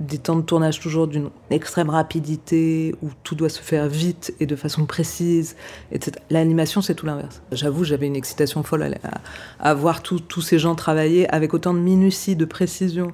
des 0.00 0.18
temps 0.18 0.36
de 0.36 0.42
tournage 0.42 0.78
toujours 0.78 1.08
d'une 1.08 1.30
extrême 1.50 1.90
rapidité, 1.90 2.94
où 3.02 3.08
tout 3.24 3.34
doit 3.34 3.48
se 3.48 3.60
faire 3.60 3.88
vite 3.88 4.32
et 4.38 4.46
de 4.46 4.54
façon 4.54 4.86
précise, 4.86 5.56
etc. 5.90 6.12
L'animation, 6.30 6.82
c'est 6.82 6.94
tout 6.94 7.06
l'inverse. 7.06 7.42
J'avoue, 7.50 7.84
j'avais 7.84 8.06
une 8.06 8.16
excitation 8.16 8.62
folle 8.62 8.94
à, 9.58 9.74
voir 9.74 10.02
tous 10.02 10.40
ces 10.40 10.58
gens 10.58 10.74
travailler 10.74 11.28
avec 11.34 11.52
autant 11.52 11.74
de 11.74 11.80
minutie, 11.80 12.36
de 12.36 12.44
précision, 12.44 13.12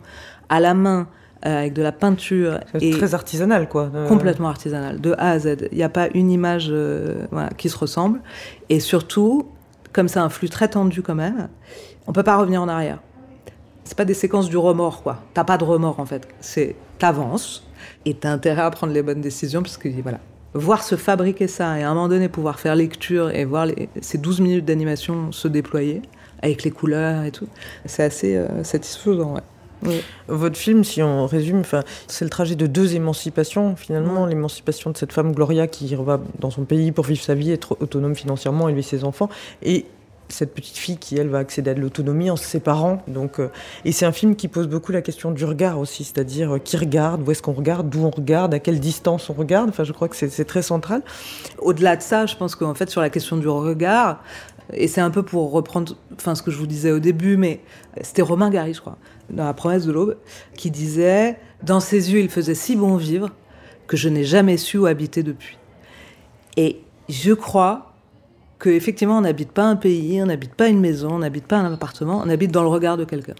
à 0.48 0.60
la 0.60 0.74
main, 0.74 1.08
avec 1.52 1.72
de 1.72 1.82
la 1.82 1.92
peinture. 1.92 2.58
C'est 2.72 2.82
et 2.84 2.90
très 2.90 3.14
artisanal, 3.14 3.68
quoi. 3.68 3.90
Euh, 3.94 4.08
complètement 4.08 4.48
artisanal, 4.48 5.00
de 5.00 5.12
A 5.18 5.30
à 5.30 5.38
Z. 5.38 5.68
Il 5.72 5.76
n'y 5.78 5.82
a 5.84 5.88
pas 5.88 6.08
une 6.14 6.30
image 6.30 6.68
euh, 6.70 7.26
voilà, 7.30 7.50
qui 7.50 7.68
se 7.68 7.76
ressemble. 7.78 8.20
Et 8.68 8.80
surtout, 8.80 9.48
comme 9.92 10.08
c'est 10.08 10.18
un 10.18 10.28
flux 10.28 10.48
très 10.48 10.68
tendu 10.68 11.02
quand 11.02 11.14
même, 11.14 11.48
on 12.06 12.12
peut 12.12 12.22
pas 12.22 12.36
revenir 12.36 12.62
en 12.62 12.68
arrière. 12.68 12.98
C'est 13.84 13.96
pas 13.96 14.04
des 14.06 14.14
séquences 14.14 14.48
du 14.48 14.56
remords, 14.56 15.02
quoi. 15.02 15.22
T'as 15.34 15.44
pas 15.44 15.58
de 15.58 15.64
remords, 15.64 16.00
en 16.00 16.06
fait. 16.06 16.26
C'est 16.40 16.74
t'avances 16.98 17.66
et 18.06 18.14
t'as 18.14 18.30
intérêt 18.30 18.62
à 18.62 18.70
prendre 18.70 18.92
les 18.92 19.02
bonnes 19.02 19.20
décisions, 19.20 19.62
parce 19.62 19.76
que 19.76 19.88
voilà. 20.02 20.18
Voir 20.56 20.82
se 20.84 20.94
fabriquer 20.94 21.48
ça 21.48 21.78
et 21.80 21.82
à 21.82 21.90
un 21.90 21.94
moment 21.94 22.06
donné 22.08 22.28
pouvoir 22.28 22.60
faire 22.60 22.76
lecture 22.76 23.30
et 23.30 23.44
voir 23.44 23.66
les- 23.66 23.88
ces 24.00 24.18
12 24.18 24.40
minutes 24.40 24.64
d'animation 24.64 25.32
se 25.32 25.48
déployer 25.48 26.00
avec 26.42 26.62
les 26.62 26.70
couleurs 26.70 27.24
et 27.24 27.32
tout, 27.32 27.48
c'est 27.86 28.04
assez 28.04 28.36
euh, 28.36 28.62
satisfaisant, 28.62 29.34
ouais. 29.34 29.40
Votre 30.28 30.56
film, 30.56 30.84
si 30.84 31.02
on 31.02 31.26
résume, 31.26 31.62
c'est 32.06 32.24
le 32.24 32.30
trajet 32.30 32.54
de 32.54 32.66
deux 32.66 32.94
émancipations, 32.94 33.76
finalement. 33.76 34.26
L'émancipation 34.26 34.90
de 34.90 34.96
cette 34.96 35.12
femme, 35.12 35.32
Gloria, 35.32 35.66
qui 35.66 35.94
va 35.94 36.20
dans 36.38 36.50
son 36.50 36.64
pays 36.64 36.92
pour 36.92 37.04
vivre 37.04 37.22
sa 37.22 37.34
vie, 37.34 37.52
être 37.52 37.76
autonome 37.80 38.14
financièrement, 38.14 38.68
élever 38.68 38.82
ses 38.82 39.04
enfants, 39.04 39.28
et 39.62 39.86
cette 40.28 40.54
petite 40.54 40.76
fille 40.76 40.96
qui, 40.96 41.16
elle, 41.16 41.28
va 41.28 41.38
accéder 41.38 41.70
à 41.70 41.74
de 41.74 41.80
l'autonomie 41.80 42.30
en 42.30 42.36
se 42.36 42.44
séparant. 42.44 43.02
Donc, 43.08 43.38
euh, 43.38 43.50
et 43.84 43.92
c'est 43.92 44.06
un 44.06 44.12
film 44.12 44.36
qui 44.36 44.48
pose 44.48 44.68
beaucoup 44.68 44.92
la 44.92 45.02
question 45.02 45.30
du 45.30 45.44
regard 45.44 45.78
aussi, 45.78 46.04
c'est-à-dire 46.04 46.54
euh, 46.54 46.58
qui 46.58 46.76
regarde, 46.76 47.26
où 47.26 47.30
est-ce 47.30 47.42
qu'on 47.42 47.52
regarde, 47.52 47.88
d'où 47.88 48.04
on 48.04 48.10
regarde, 48.10 48.54
à 48.54 48.58
quelle 48.58 48.80
distance 48.80 49.28
on 49.30 49.34
regarde. 49.34 49.68
Enfin, 49.68 49.84
je 49.84 49.92
crois 49.92 50.08
que 50.08 50.16
c'est 50.16 50.30
c'est 50.30 50.44
très 50.44 50.62
central. 50.62 51.02
Au-delà 51.58 51.96
de 51.96 52.02
ça, 52.02 52.26
je 52.26 52.36
pense 52.36 52.56
qu'en 52.56 52.74
fait, 52.74 52.90
sur 52.90 53.00
la 53.00 53.10
question 53.10 53.36
du 53.36 53.48
regard, 53.48 54.22
et 54.72 54.88
c'est 54.88 55.00
un 55.00 55.10
peu 55.10 55.22
pour 55.22 55.52
reprendre 55.52 55.94
enfin, 56.14 56.34
ce 56.34 56.42
que 56.42 56.50
je 56.50 56.56
vous 56.56 56.66
disais 56.66 56.90
au 56.90 56.98
début, 56.98 57.36
mais 57.36 57.60
c'était 58.00 58.22
Romain 58.22 58.50
Gary, 58.50 58.74
je 58.74 58.80
crois, 58.80 58.96
dans 59.30 59.44
La 59.44 59.54
promesse 59.54 59.86
de 59.86 59.92
l'aube, 59.92 60.16
qui 60.56 60.70
disait 60.70 61.38
Dans 61.62 61.80
ses 61.80 62.12
yeux, 62.12 62.20
il 62.20 62.28
faisait 62.28 62.54
si 62.54 62.76
bon 62.76 62.96
vivre 62.96 63.30
que 63.86 63.96
je 63.96 64.08
n'ai 64.08 64.24
jamais 64.24 64.56
su 64.56 64.78
où 64.78 64.86
habiter 64.86 65.22
depuis. 65.22 65.58
Et 66.56 66.80
je 67.08 67.32
crois 67.32 67.92
que 68.58 68.70
effectivement, 68.70 69.18
on 69.18 69.22
n'habite 69.22 69.52
pas 69.52 69.64
un 69.64 69.76
pays, 69.76 70.22
on 70.22 70.26
n'habite 70.26 70.54
pas 70.54 70.68
une 70.68 70.80
maison, 70.80 71.12
on 71.12 71.18
n'habite 71.18 71.46
pas 71.46 71.58
un 71.58 71.72
appartement, 71.72 72.22
on 72.24 72.28
habite 72.28 72.50
dans 72.50 72.62
le 72.62 72.68
regard 72.68 72.96
de 72.96 73.04
quelqu'un. 73.04 73.34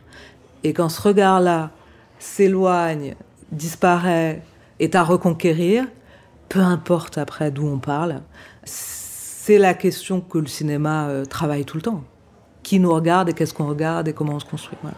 Et 0.65 0.73
quand 0.73 0.89
ce 0.89 1.01
regard-là 1.01 1.71
s'éloigne, 2.19 3.15
disparaît, 3.53 4.43
est 4.81 4.95
à 4.95 5.03
reconquérir, 5.03 5.87
peu 6.49 6.61
importe 6.61 7.19
après 7.19 7.51
d'où 7.51 7.67
on 7.67 7.79
parle, 7.79 8.21
c'est 8.65 9.59
la 9.59 9.75
question 9.75 10.21
que 10.21 10.39
le 10.39 10.47
cinéma 10.47 11.09
euh, 11.09 11.25
travaille 11.25 11.65
tout 11.65 11.77
le 11.77 11.83
temps. 11.83 12.05
Qui 12.65 12.81
nous 12.81 12.93
regarde 12.93 13.29
et 13.29 13.33
qu'est-ce 13.33 13.55
qu'on 13.55 13.69
regarde 13.69 14.09
et 14.09 14.13
comment 14.13 14.35
on 14.35 14.41
se 14.41 14.45
construit. 14.45 14.77
voilà. 14.83 14.97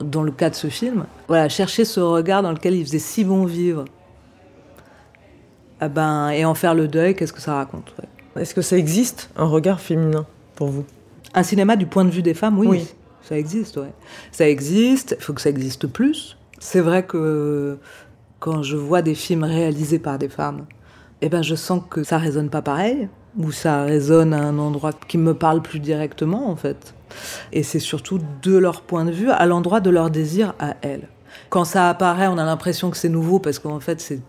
Dans 0.00 0.22
le 0.22 0.30
cas 0.30 0.50
de 0.50 0.54
ce 0.54 0.66
film, 0.66 1.06
voilà, 1.26 1.48
chercher 1.48 1.86
ce 1.86 1.98
regard 1.98 2.42
dans 2.42 2.52
lequel 2.52 2.74
il 2.74 2.84
faisait 2.84 2.98
si 2.98 3.24
bon 3.24 3.46
vivre, 3.46 3.86
ah 5.80 5.88
ben, 5.88 6.30
et 6.30 6.44
en 6.44 6.54
faire 6.54 6.74
le 6.74 6.86
deuil, 6.86 7.16
qu'est-ce 7.16 7.32
que 7.32 7.40
ça 7.40 7.54
raconte 7.54 7.94
ouais. 7.98 8.42
Est-ce 8.42 8.54
que 8.54 8.62
ça 8.62 8.76
existe, 8.76 9.30
un 9.36 9.46
regard 9.46 9.80
féminin, 9.80 10.26
pour 10.54 10.68
vous? 10.68 10.84
Un 11.34 11.42
cinéma 11.42 11.76
du 11.76 11.86
point 11.86 12.04
de 12.04 12.10
vue 12.10 12.22
des 12.22 12.34
femmes, 12.34 12.58
oui. 12.58 12.66
Oui. 12.68 12.86
Ça 13.22 13.36
existe, 13.36 13.76
ouais. 13.76 13.92
Ça 14.30 14.48
existe, 14.48 15.16
il 15.18 15.22
faut 15.22 15.32
que 15.32 15.40
ça 15.40 15.50
existe 15.50 15.86
plus. 15.86 16.36
C'est 16.58 16.80
vrai 16.80 17.04
que 17.04 17.78
quand 18.38 18.62
je 18.62 18.76
vois 18.76 19.02
des 19.02 19.14
films 19.14 19.44
réalisés 19.44 19.98
par 19.98 20.18
des 20.18 20.28
femmes, 20.28 20.66
eh 21.20 21.28
ben 21.28 21.42
je 21.42 21.54
sens 21.54 21.82
que 21.90 22.04
ça 22.04 22.18
résonne 22.18 22.50
pas 22.50 22.62
pareil, 22.62 23.08
ou 23.38 23.52
ça 23.52 23.84
résonne 23.84 24.34
à 24.34 24.42
un 24.42 24.58
endroit 24.58 24.92
qui 25.06 25.16
me 25.18 25.32
parle 25.34 25.62
plus 25.62 25.78
directement, 25.80 26.50
en 26.50 26.56
fait. 26.56 26.94
Et 27.52 27.62
c'est 27.62 27.78
surtout 27.78 28.20
de 28.42 28.56
leur 28.56 28.82
point 28.82 29.04
de 29.04 29.12
vue, 29.12 29.30
à 29.30 29.46
l'endroit 29.46 29.80
de 29.80 29.90
leur 29.90 30.10
désir 30.10 30.54
à 30.58 30.74
elles. 30.82 31.08
Quand 31.48 31.64
ça 31.64 31.88
apparaît, 31.88 32.26
on 32.26 32.36
a 32.36 32.44
l'impression 32.44 32.90
que 32.90 32.96
c'est 32.96 33.08
nouveau, 33.08 33.38
parce 33.38 33.58
qu'en 33.58 33.80
fait, 33.80 34.00
c'est 34.00 34.20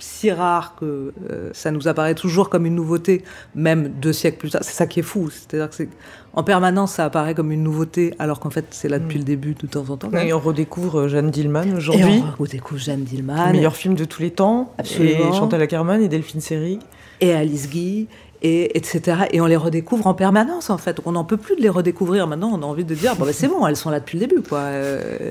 si 0.00 0.30
rare 0.30 0.76
que 0.78 1.12
euh, 1.30 1.50
ça 1.52 1.72
nous 1.72 1.88
apparaît 1.88 2.14
toujours 2.14 2.48
comme 2.50 2.66
une 2.66 2.76
nouveauté, 2.76 3.24
même 3.56 3.88
deux 3.88 4.12
siècles 4.12 4.38
plus 4.38 4.50
tard. 4.50 4.62
C'est 4.62 4.74
ça 4.74 4.86
qui 4.86 5.00
est 5.00 5.02
fou. 5.02 5.28
C'est-à-dire 5.30 5.68
que 5.68 5.74
c'est 5.74 5.88
en 6.34 6.44
permanence, 6.44 6.92
ça 6.92 7.04
apparaît 7.04 7.34
comme 7.34 7.50
une 7.50 7.64
nouveauté, 7.64 8.14
alors 8.20 8.38
qu'en 8.38 8.50
fait, 8.50 8.66
c'est 8.70 8.88
là 8.88 9.00
depuis 9.00 9.18
le 9.18 9.24
début, 9.24 9.54
de 9.54 9.66
temps 9.66 9.90
en 9.90 9.96
temps. 9.96 10.12
Et 10.12 10.32
on 10.32 10.38
redécouvre 10.38 11.00
euh, 11.00 11.08
Jeanne 11.08 11.30
Dillman 11.30 11.74
aujourd'hui, 11.76 12.22
on 12.38 12.40
redécouvre 12.42 12.80
Jeanne 12.80 13.00
le 13.00 13.06
Dillman 13.06 13.50
meilleur 13.50 13.74
film 13.74 13.94
de 13.94 14.04
tous 14.04 14.22
les 14.22 14.30
temps, 14.30 14.72
Absolument. 14.78 15.32
et 15.32 15.36
Chantal 15.36 15.62
Ackerman 15.62 16.00
et 16.00 16.08
Delphine 16.08 16.40
Seyrig. 16.40 16.78
et 17.20 17.32
Alice 17.32 17.68
Guy, 17.68 18.06
et 18.42 18.76
etc. 18.76 19.22
Et 19.32 19.40
on 19.40 19.46
les 19.46 19.56
redécouvre 19.56 20.06
en 20.06 20.14
permanence, 20.14 20.70
en 20.70 20.78
fait. 20.78 21.00
On 21.04 21.12
n'en 21.12 21.24
peut 21.24 21.36
plus 21.36 21.56
de 21.56 21.60
les 21.62 21.68
redécouvrir. 21.68 22.26
Maintenant, 22.26 22.50
on 22.52 22.62
a 22.62 22.66
envie 22.66 22.84
de 22.84 22.94
dire, 22.94 23.16
bon, 23.16 23.24
bah, 23.24 23.32
c'est 23.32 23.48
bon, 23.48 23.66
elles 23.66 23.76
sont 23.76 23.90
là 23.90 24.00
depuis 24.00 24.18
le 24.18 24.26
début, 24.26 24.42
quoi. 24.42 24.58
Euh, 24.60 25.30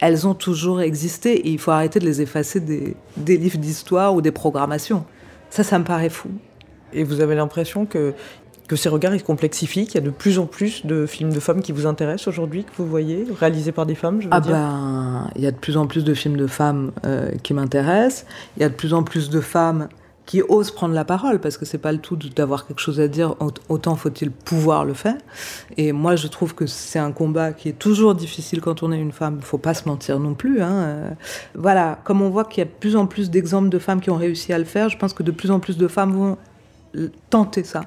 elles 0.00 0.26
ont 0.26 0.34
toujours 0.34 0.80
existé, 0.80 1.32
et 1.34 1.50
il 1.50 1.58
faut 1.58 1.70
arrêter 1.70 1.98
de 2.00 2.04
les 2.04 2.20
effacer 2.20 2.58
des, 2.60 2.96
des 3.16 3.36
livres 3.36 3.58
d'histoire 3.58 4.14
ou 4.14 4.20
des 4.20 4.32
programmations. 4.32 5.04
Ça, 5.50 5.62
ça 5.62 5.78
me 5.78 5.84
paraît 5.84 6.08
fou. 6.10 6.28
Et 6.92 7.04
vous 7.04 7.20
avez 7.20 7.34
l'impression 7.36 7.86
que, 7.86 8.12
que 8.68 8.74
ces 8.76 8.88
regards 8.88 9.14
ils 9.14 9.20
se 9.20 9.24
complexifient, 9.24 9.86
qu'il 9.86 9.94
y 9.94 9.98
a 9.98 10.06
de 10.06 10.10
plus 10.10 10.38
en 10.38 10.46
plus 10.46 10.84
de 10.84 11.06
films 11.06 11.32
de 11.32 11.40
femmes 11.40 11.62
qui 11.62 11.72
vous 11.72 11.86
intéressent 11.86 12.28
aujourd'hui, 12.28 12.64
que 12.64 12.70
vous 12.78 12.86
voyez, 12.86 13.26
réalisés 13.38 13.70
par 13.72 13.86
des 13.86 13.94
femmes, 13.94 14.20
je 14.20 14.24
veux 14.26 14.30
Ah 14.34 14.40
dire? 14.40 14.52
ben, 14.52 15.30
il 15.36 15.42
y 15.42 15.46
a 15.46 15.52
de 15.52 15.56
plus 15.56 15.76
en 15.76 15.86
plus 15.86 16.04
de 16.04 16.14
films 16.14 16.36
de 16.36 16.46
femmes 16.46 16.90
euh, 17.06 17.30
qui 17.42 17.54
m'intéressent. 17.54 18.26
Il 18.56 18.62
y 18.62 18.64
a 18.64 18.68
de 18.68 18.74
plus 18.74 18.92
en 18.94 19.04
plus 19.04 19.30
de 19.30 19.40
femmes 19.40 19.88
qui 20.32 20.40
osent 20.40 20.70
prendre 20.70 20.94
la 20.94 21.04
parole, 21.04 21.40
parce 21.40 21.58
que 21.58 21.66
c'est 21.66 21.76
pas 21.76 21.92
le 21.92 21.98
tout 21.98 22.16
d'avoir 22.16 22.66
quelque 22.66 22.80
chose 22.80 23.00
à 23.00 23.06
dire, 23.06 23.36
autant 23.68 23.96
faut-il 23.96 24.30
pouvoir 24.30 24.86
le 24.86 24.94
faire. 24.94 25.18
Et 25.76 25.92
moi, 25.92 26.16
je 26.16 26.26
trouve 26.26 26.54
que 26.54 26.64
c'est 26.64 26.98
un 26.98 27.12
combat 27.12 27.52
qui 27.52 27.68
est 27.68 27.78
toujours 27.78 28.14
difficile 28.14 28.62
quand 28.62 28.82
on 28.82 28.92
est 28.92 28.98
une 28.98 29.12
femme. 29.12 29.42
Faut 29.42 29.58
pas 29.58 29.74
se 29.74 29.86
mentir 29.86 30.18
non 30.18 30.32
plus. 30.32 30.62
Hein. 30.62 31.14
Voilà, 31.54 31.98
comme 32.04 32.22
on 32.22 32.30
voit 32.30 32.46
qu'il 32.46 32.60
y 32.60 32.62
a 32.62 32.64
de 32.64 32.70
plus 32.70 32.96
en 32.96 33.04
plus 33.04 33.28
d'exemples 33.28 33.68
de 33.68 33.78
femmes 33.78 34.00
qui 34.00 34.08
ont 34.08 34.16
réussi 34.16 34.54
à 34.54 34.58
le 34.58 34.64
faire, 34.64 34.88
je 34.88 34.96
pense 34.96 35.12
que 35.12 35.22
de 35.22 35.32
plus 35.32 35.50
en 35.50 35.60
plus 35.60 35.76
de 35.76 35.86
femmes 35.86 36.14
vont 36.14 36.38
tenter 37.28 37.62
ça 37.62 37.82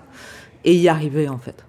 et 0.66 0.76
y 0.76 0.88
arriver 0.88 1.28
en 1.28 1.40
fait. 1.40 1.66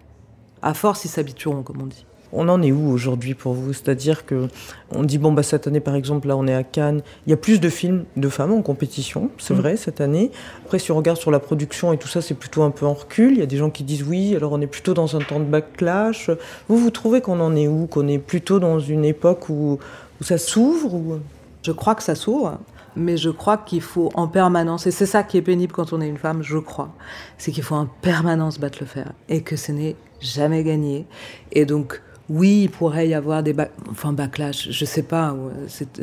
À 0.61 0.75
force, 0.75 1.07
ils 1.07 1.09
s'habitueront, 1.09 1.63
comme 1.63 1.81
on 1.81 1.87
dit. 1.87 2.05
On 2.39 2.49
en 2.51 2.63
est 2.63 2.71
où 2.71 2.91
aujourd'hui 2.91 3.35
pour 3.35 3.55
vous? 3.55 3.73
C'est-à-dire 3.73 4.27
que 4.27 4.49
on 4.95 5.03
dit 5.03 5.17
bon 5.17 5.33
bah 5.33 5.43
cette 5.43 5.67
année 5.67 5.81
par 5.81 5.95
exemple 5.95 6.29
là 6.29 6.37
on 6.37 6.47
est 6.47 6.55
à 6.55 6.63
Cannes, 6.63 7.01
il 7.27 7.31
y 7.31 7.33
a 7.33 7.37
plus 7.37 7.61
de 7.61 7.69
films 7.71 8.05
de 8.17 8.29
femmes 8.29 8.53
en 8.53 8.61
compétition, 8.61 9.31
c'est 9.39 9.55
mm. 9.55 9.57
vrai 9.57 9.77
cette 9.77 10.03
année. 10.03 10.31
Après 10.65 10.79
si 10.79 10.93
on 10.93 10.97
regarde 10.97 11.19
sur 11.19 11.31
la 11.31 11.41
production 11.41 11.95
et 11.95 11.97
tout 11.97 12.09
ça 12.09 12.21
c'est 12.21 12.35
plutôt 12.35 12.63
un 12.63 12.71
peu 12.71 12.85
en 12.85 12.93
recul. 12.93 13.33
Il 13.33 13.39
y 13.39 13.43
a 13.43 13.47
des 13.47 13.57
gens 13.57 13.71
qui 13.71 13.85
disent 13.85 14.03
oui, 14.03 14.37
alors 14.37 14.53
on 14.53 14.61
est 14.61 14.67
plutôt 14.67 14.93
dans 14.93 15.17
un 15.17 15.21
temps 15.21 15.41
de 15.41 15.45
backlash. 15.45 16.31
Vous 16.69 16.77
vous 16.77 16.91
trouvez 16.91 17.23
qu'on 17.23 17.41
en 17.41 17.57
est 17.57 17.69
où? 17.69 17.87
Qu'on 17.87 18.07
est 18.07 18.19
plutôt 18.19 18.61
dans 18.61 18.79
une 18.79 19.07
époque 19.07 19.49
où, 19.49 19.79
où 20.21 20.25
ça 20.25 20.37
s'ouvre 20.37 20.95
ou... 20.95 21.19
Je 21.63 21.73
crois 21.73 21.95
que 21.95 22.03
ça 22.03 22.15
s'ouvre 22.15 22.59
mais 22.97 23.19
je 23.19 23.29
crois 23.29 23.59
qu'il 23.59 23.83
faut 23.83 24.11
en 24.15 24.27
permanence, 24.27 24.87
et 24.87 24.91
c'est 24.91 25.07
ça 25.07 25.23
qui 25.23 25.37
est 25.37 25.43
pénible 25.43 25.73
quand 25.73 25.93
on 25.93 26.01
est 26.01 26.09
une 26.09 26.17
femme, 26.17 26.43
je 26.43 26.57
crois, 26.57 26.95
c'est 27.37 27.53
qu'il 27.53 27.63
faut 27.63 27.75
en 27.75 27.87
permanence 27.87 28.59
battre 28.59 28.79
le 28.81 28.87
fer, 28.87 29.13
et 29.29 29.43
que 29.43 29.55
ce 29.55 29.71
n'est 29.71 29.97
jamais 30.21 30.65
gagné. 30.65 31.07
Et 31.53 31.67
donc, 31.67 32.01
oui, 32.29 32.63
il 32.65 32.71
pourrait 32.71 33.09
y 33.09 33.15
avoir 33.15 33.43
des 33.43 33.55
enfin 33.91 34.13
backlash, 34.13 34.71
je 34.71 34.85
sais 34.85 35.03
pas. 35.03 35.37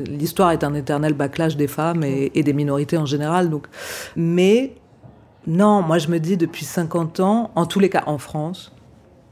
L'histoire 0.08 0.52
est 0.52 0.64
un 0.64 0.74
éternel 0.74 1.14
backlash 1.14 1.58
des 1.58 1.68
femmes 1.68 2.04
et, 2.04 2.32
et, 2.34 2.44
des 2.44 2.54
minorités 2.54 2.98
en 2.98 3.06
général. 3.06 3.50
Donc, 3.50 3.68
mais 4.16 4.76
non, 5.48 5.82
moi 5.82 5.98
je 5.98 6.08
me 6.08 6.20
dis 6.20 6.38
depuis 6.38 6.64
50 6.64 7.20
ans, 7.20 7.52
en 7.56 7.66
tous 7.66 7.80
les 7.80 7.90
cas 7.90 8.04
en 8.06 8.18
France, 8.18 8.72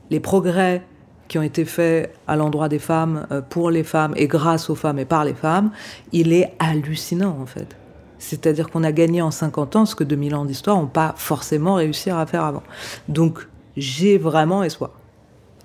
les 0.09 0.19
progrès 0.19 0.83
qui 1.29 1.39
ont 1.39 1.43
été 1.43 1.63
faits 1.63 2.13
à 2.27 2.35
l'endroit 2.35 2.67
des 2.67 2.79
femmes, 2.79 3.25
euh, 3.31 3.41
pour 3.41 3.71
les 3.71 3.85
femmes 3.85 4.13
et 4.17 4.27
grâce 4.27 4.69
aux 4.69 4.75
femmes 4.75 4.99
et 4.99 5.05
par 5.05 5.23
les 5.23 5.33
femmes, 5.33 5.71
il 6.11 6.33
est 6.33 6.53
hallucinant 6.59 7.37
en 7.41 7.45
fait. 7.45 7.77
C'est-à-dire 8.19 8.69
qu'on 8.69 8.83
a 8.83 8.91
gagné 8.91 9.21
en 9.21 9.31
50 9.31 9.77
ans 9.77 9.85
ce 9.85 9.95
que 9.95 10.03
2000 10.03 10.35
ans 10.35 10.43
d'histoire 10.43 10.75
n'ont 10.75 10.87
pas 10.87 11.13
forcément 11.15 11.75
réussi 11.75 12.09
à 12.09 12.25
faire 12.25 12.43
avant. 12.43 12.63
Donc 13.07 13.47
j'ai 13.77 14.17
vraiment 14.17 14.61
espoir. 14.61 14.91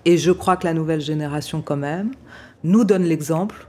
Et 0.06 0.18
je 0.18 0.30
crois 0.30 0.56
que 0.56 0.64
la 0.64 0.72
nouvelle 0.72 1.00
génération 1.00 1.62
quand 1.62 1.76
même 1.76 2.12
nous 2.62 2.84
donne 2.84 3.02
l'exemple 3.02 3.66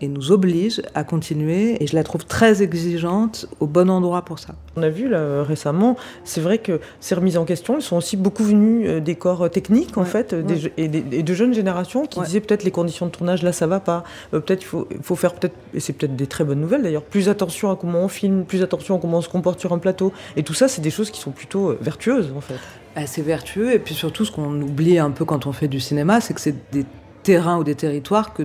et 0.00 0.08
nous 0.08 0.32
oblige 0.32 0.82
à 0.94 1.04
continuer. 1.04 1.82
Et 1.82 1.86
je 1.86 1.94
la 1.94 2.04
trouve 2.04 2.24
très 2.24 2.62
exigeante 2.62 3.46
au 3.60 3.66
bon 3.66 3.90
endroit 3.90 4.22
pour 4.22 4.38
ça. 4.38 4.54
On 4.76 4.82
a 4.82 4.88
vu 4.88 5.08
là 5.08 5.42
récemment, 5.42 5.96
c'est 6.24 6.40
vrai 6.40 6.58
que 6.58 6.80
ces 7.00 7.14
remises 7.14 7.36
en 7.36 7.44
question, 7.44 7.76
elles 7.76 7.82
sont 7.82 7.96
aussi 7.96 8.16
beaucoup 8.16 8.44
venues 8.44 8.88
euh, 8.88 9.00
des 9.00 9.14
corps 9.14 9.48
techniques 9.50 9.96
en 9.96 10.04
fait, 10.04 10.34
et, 10.76 10.88
de 10.88 11.34
jeunes 11.34 11.54
générations 11.54 12.06
qui 12.06 12.20
disaient 12.20 12.40
peut-être 12.40 12.64
les 12.64 12.70
conditions 12.70 13.06
de 13.06 13.10
tournage 13.10 13.42
là 13.42 13.52
ça 13.52 13.66
va 13.66 13.80
pas, 13.80 14.04
euh, 14.32 14.40
peut-être 14.40 14.62
il 14.62 14.66
faut, 14.66 14.88
faut, 15.02 15.16
faire 15.16 15.34
peut-être, 15.34 15.54
et 15.74 15.80
c'est 15.80 15.92
peut-être 15.92 16.16
des 16.16 16.26
très 16.26 16.44
bonnes 16.44 16.60
nouvelles 16.60 16.82
d'ailleurs, 16.82 17.02
plus 17.02 17.28
attention 17.28 17.70
à 17.70 17.76
comment 17.76 18.00
on 18.00 18.08
filme, 18.08 18.44
plus 18.44 18.62
attention 18.62 18.96
à 18.96 18.98
comment 18.98 19.18
on 19.18 19.22
se 19.22 19.28
comporte 19.28 19.60
sur 19.60 19.72
un 19.72 19.78
plateau. 19.78 20.12
Et 20.36 20.42
tout 20.42 20.54
ça, 20.54 20.68
c'est 20.68 20.82
des 20.82 20.90
choses 20.90 21.10
qui 21.10 21.20
sont 21.20 21.30
plutôt 21.30 21.70
euh, 21.70 21.78
vertueuses 21.80 22.32
en 22.36 22.40
fait. 22.40 22.58
Bah, 22.94 23.06
c'est 23.06 23.22
vertueux 23.22 23.72
et 23.72 23.78
puis 23.78 23.94
surtout 23.94 24.24
ce 24.24 24.30
qu'on 24.30 24.60
oublie 24.60 24.98
un 24.98 25.10
peu 25.10 25.24
quand 25.24 25.46
on 25.46 25.52
fait 25.52 25.68
du 25.68 25.80
cinéma, 25.80 26.20
c'est 26.20 26.34
que 26.34 26.40
c'est 26.40 26.70
des 26.72 26.84
terrains 27.24 27.58
ou 27.58 27.64
des 27.64 27.74
territoires 27.74 28.32
que, 28.32 28.44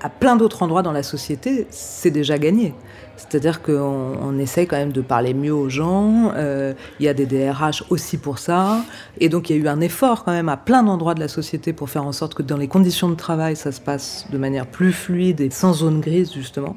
à 0.00 0.08
plein 0.08 0.36
d'autres 0.36 0.62
endroits 0.62 0.82
dans 0.82 0.92
la 0.92 1.02
société, 1.02 1.66
c'est 1.70 2.10
déjà 2.10 2.38
gagné. 2.38 2.74
C'est-à-dire 3.16 3.62
qu'on 3.62 4.16
on 4.20 4.38
essaye 4.38 4.66
quand 4.66 4.76
même 4.76 4.92
de 4.92 5.00
parler 5.00 5.32
mieux 5.32 5.54
aux 5.54 5.68
gens. 5.68 6.32
Euh, 6.34 6.72
il 6.98 7.06
y 7.06 7.08
a 7.08 7.14
des 7.14 7.26
DRH 7.26 7.84
aussi 7.90 8.16
pour 8.16 8.38
ça. 8.38 8.80
Et 9.20 9.28
donc, 9.28 9.48
il 9.48 9.56
y 9.56 9.58
a 9.60 9.62
eu 9.62 9.68
un 9.68 9.80
effort 9.80 10.24
quand 10.24 10.32
même 10.32 10.48
à 10.48 10.56
plein 10.56 10.82
d'endroits 10.82 11.14
de 11.14 11.20
la 11.20 11.28
société 11.28 11.72
pour 11.72 11.88
faire 11.88 12.04
en 12.04 12.12
sorte 12.12 12.34
que 12.34 12.42
dans 12.42 12.56
les 12.56 12.68
conditions 12.68 13.08
de 13.08 13.14
travail, 13.14 13.54
ça 13.54 13.70
se 13.70 13.80
passe 13.80 14.26
de 14.30 14.38
manière 14.38 14.66
plus 14.66 14.92
fluide 14.92 15.40
et 15.40 15.50
sans 15.50 15.72
zone 15.74 16.00
grise, 16.00 16.32
justement. 16.32 16.76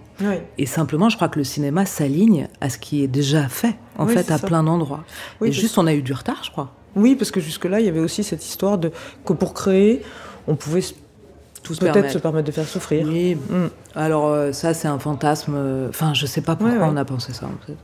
Et 0.58 0.66
simplement, 0.66 1.10
je 1.10 1.16
crois 1.16 1.30
que 1.30 1.40
le 1.40 1.46
cinéma 1.46 1.86
s'aligne 1.86 2.48
à 2.62 2.70
ce 2.70 2.78
qui 2.78 3.04
est 3.04 3.08
déjà 3.08 3.48
fait, 3.48 3.76
en 3.98 4.08
fait, 4.08 4.30
à 4.32 4.40
plein 4.40 4.64
d'endroits. 4.64 5.04
et 5.44 5.52
juste, 5.52 5.78
on 5.78 5.88
a 5.88 5.94
eu 5.94 6.02
du 6.02 6.14
retard, 6.14 6.44
je 6.44 6.52
crois. 6.52 6.72
Oui, 6.96 7.16
parce 7.16 7.32
que 7.32 7.40
jusque-là, 7.40 7.80
il 7.80 7.86
y 7.86 7.90
avait 7.90 8.00
aussi 8.00 8.24
cette 8.24 8.46
histoire 8.46 8.78
de 8.78 8.92
que 9.26 9.34
pour 9.34 9.54
créer, 9.54 10.02
on 10.48 10.56
pouvait 10.56 10.82
peut-être 11.74 12.12
se 12.12 12.18
permettre 12.18 12.48
de 12.48 12.52
faire 12.52 12.68
souffrir. 12.68 13.08
Oui. 13.08 13.36
Mm. 13.36 13.68
Alors 13.96 14.28
euh, 14.28 14.52
ça, 14.52 14.74
c'est 14.74 14.88
un 14.88 15.00
fantasme. 15.00 15.54
Euh, 15.56 15.90
enfin, 15.90 16.14
je 16.14 16.26
sais 16.26 16.42
pas 16.42 16.56
pourquoi 16.56 16.88
on 16.88 16.98
a 16.98 17.06
pensé 17.06 17.34
ça. 17.34 17.46
En 17.46 17.66
fait. 17.66 17.76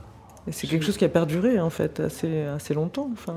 C'est 0.50 0.66
quelque 0.66 0.84
chose 0.84 0.96
qui 0.96 1.04
a 1.04 1.08
perduré 1.08 1.60
en 1.60 1.70
fait 1.70 2.00
assez, 2.00 2.42
assez 2.42 2.74
longtemps. 2.74 3.10
Enfin, 3.12 3.34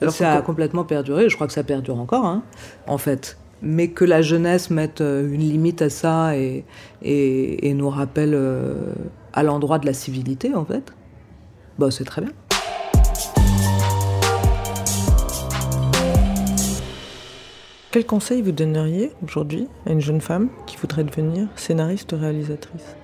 alors 0.00 0.14
ça 0.14 0.34
a 0.34 0.42
complètement 0.42 0.84
perduré. 0.84 1.28
Je 1.28 1.34
crois 1.34 1.46
que 1.46 1.52
ça 1.52 1.64
perdure 1.64 1.98
encore, 1.98 2.26
hein, 2.26 2.42
en 2.86 2.98
fait. 2.98 3.38
Mais 3.62 3.88
que 3.88 4.04
la 4.04 4.20
jeunesse 4.20 4.70
mette 4.70 5.00
euh, 5.00 5.32
une 5.32 5.40
limite 5.40 5.80
à 5.80 5.88
ça 5.88 6.36
et, 6.36 6.64
et, 7.02 7.72
nous 7.72 7.88
rappelle 7.88 8.38
à 9.32 9.42
l'endroit 9.42 9.78
de 9.78 9.86
la 9.86 9.94
civilité, 9.94 10.54
en 10.54 10.64
fait, 10.64 10.92
bah, 11.78 11.90
c'est 11.90 12.04
très 12.04 12.20
bien. 12.20 12.32
Quel 17.94 18.06
conseil 18.06 18.42
vous 18.42 18.50
donneriez 18.50 19.12
aujourd'hui 19.22 19.68
à 19.86 19.92
une 19.92 20.00
jeune 20.00 20.20
femme 20.20 20.48
qui 20.66 20.76
voudrait 20.76 21.04
devenir 21.04 21.46
scénariste 21.54 22.10
réalisatrice? 22.10 22.96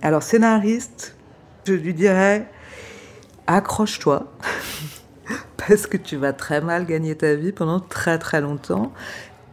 Alors 0.00 0.22
scénariste, 0.22 1.14
je 1.66 1.74
lui 1.74 1.92
dirais 1.92 2.48
accroche-toi 3.46 4.32
parce 5.58 5.86
que 5.86 5.98
tu 5.98 6.16
vas 6.16 6.32
très 6.32 6.62
mal 6.62 6.86
gagner 6.86 7.14
ta 7.14 7.34
vie 7.34 7.52
pendant 7.52 7.78
très 7.78 8.18
très 8.18 8.40
longtemps 8.40 8.90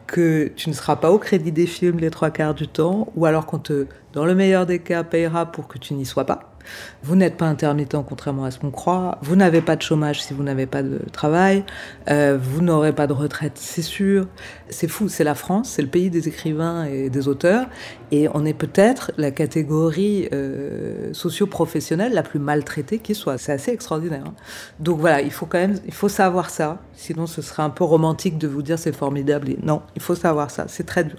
que 0.07 0.47
tu 0.55 0.69
ne 0.69 0.73
seras 0.73 0.95
pas 0.95 1.11
au 1.11 1.17
crédit 1.17 1.51
des 1.51 1.67
films 1.67 1.97
les 1.97 2.09
trois 2.09 2.29
quarts 2.29 2.53
du 2.53 2.69
temps, 2.69 3.11
ou 3.17 3.25
alors 3.25 3.45
qu'on 3.45 3.59
te, 3.59 3.85
dans 4.15 4.25
le 4.25 4.33
meilleur 4.33 4.65
des 4.65 4.79
cas, 4.79 5.03
payera 5.03 5.45
pour 5.51 5.67
que 5.67 5.77
tu 5.77 5.93
n'y 5.93 6.05
sois 6.05 6.25
pas. 6.25 6.55
Vous 7.03 7.15
n'êtes 7.15 7.37
pas 7.37 7.45
intermittent 7.45 7.97
contrairement 8.07 8.45
à 8.45 8.51
ce 8.51 8.59
qu'on 8.59 8.71
croit. 8.71 9.17
Vous 9.21 9.35
n'avez 9.35 9.61
pas 9.61 9.75
de 9.75 9.81
chômage 9.81 10.23
si 10.23 10.33
vous 10.33 10.43
n'avez 10.43 10.65
pas 10.65 10.83
de 10.83 10.99
travail. 11.11 11.63
Euh, 12.09 12.37
vous 12.41 12.61
n'aurez 12.61 12.93
pas 12.93 13.07
de 13.07 13.13
retraite, 13.13 13.53
c'est 13.55 13.81
sûr. 13.81 14.27
C'est 14.69 14.87
fou, 14.87 15.09
c'est 15.09 15.23
la 15.23 15.35
France, 15.35 15.69
c'est 15.69 15.81
le 15.81 15.87
pays 15.87 16.09
des 16.09 16.27
écrivains 16.27 16.85
et 16.85 17.09
des 17.09 17.27
auteurs. 17.27 17.67
Et 18.11 18.27
on 18.33 18.45
est 18.45 18.53
peut-être 18.53 19.11
la 19.17 19.31
catégorie 19.31 20.27
euh, 20.33 21.13
socio-professionnelle 21.13 22.13
la 22.13 22.23
plus 22.23 22.39
maltraitée 22.39 22.99
qui 22.99 23.13
soit. 23.13 23.37
C'est 23.37 23.51
assez 23.51 23.71
extraordinaire. 23.71 24.23
Hein. 24.25 24.33
Donc 24.79 24.99
voilà, 24.99 25.21
il 25.21 25.31
faut 25.31 25.45
quand 25.45 25.59
même, 25.59 25.75
il 25.85 25.93
faut 25.93 26.09
savoir 26.09 26.49
ça. 26.49 26.79
Sinon, 26.93 27.27
ce 27.27 27.41
serait 27.41 27.63
un 27.63 27.69
peu 27.69 27.83
romantique 27.83 28.37
de 28.37 28.47
vous 28.47 28.61
dire 28.61 28.79
c'est 28.79 28.95
formidable. 28.95 29.49
non, 29.61 29.81
il 29.95 30.01
faut 30.01 30.15
savoir 30.15 30.49
ça. 30.49 30.65
C'est 30.67 30.85
très 30.85 31.03
dur. 31.03 31.17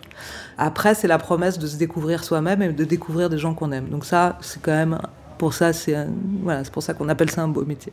Après, 0.59 0.95
c'est 0.95 1.09
la 1.09 1.19
promesse 1.19 1.59
de 1.59 1.67
se 1.67 1.77
découvrir 1.77 2.25
soi-même 2.25 2.63
et 2.63 2.73
de 2.73 2.85
découvrir 2.87 3.29
des 3.31 3.39
gens 3.39 3.55
qu'on 3.55 3.73
aime. 3.73 3.89
Donc 3.89 4.05
ça, 4.05 4.39
c'est 4.41 4.61
quand 4.63 4.73
même 4.73 4.99
pour 5.39 5.55
ça, 5.55 5.73
c'est 5.73 5.95
voilà, 6.43 6.63
pour 6.65 6.83
ça 6.83 6.95
qu'on 6.95 7.09
appelle 7.09 7.31
ça 7.31 7.43
un 7.43 7.49
beau 7.49 7.65
métier. 7.65 7.93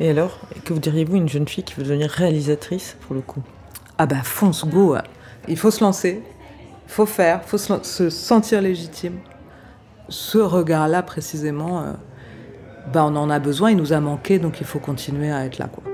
Et 0.00 0.10
alors, 0.10 0.38
que 0.64 0.72
vous 0.72 0.80
diriez-vous 0.80 1.16
une 1.16 1.28
jeune 1.28 1.48
fille 1.48 1.64
qui 1.64 1.74
veut 1.74 1.82
devenir 1.82 2.10
réalisatrice 2.10 2.96
pour 3.06 3.14
le 3.14 3.20
coup? 3.20 3.42
Ah 3.98 4.06
bah 4.06 4.22
fonce, 4.22 4.64
go 4.66 4.96
Il 5.48 5.56
faut 5.56 5.70
se 5.70 5.82
lancer, 5.82 6.22
il 6.86 6.90
faut 6.90 7.06
faire, 7.06 7.40
il 7.44 7.48
faut 7.48 7.58
se, 7.58 8.10
sentir 8.10 8.60
légitime. 8.60 9.18
Ce 10.08 10.38
regard-là 10.38 11.02
précisément, 11.02 11.82
euh, 11.82 11.92
bah 12.92 13.04
on 13.04 13.16
en 13.16 13.30
a 13.30 13.38
besoin, 13.38 13.70
il 13.70 13.76
nous 13.76 13.92
a 13.92 14.00
manqué, 14.00 14.38
donc 14.38 14.60
il 14.60 14.66
faut 14.66 14.80
continuer 14.80 15.30
à 15.30 15.44
être 15.44 15.58
là. 15.58 15.68
Quoi. 15.68 15.93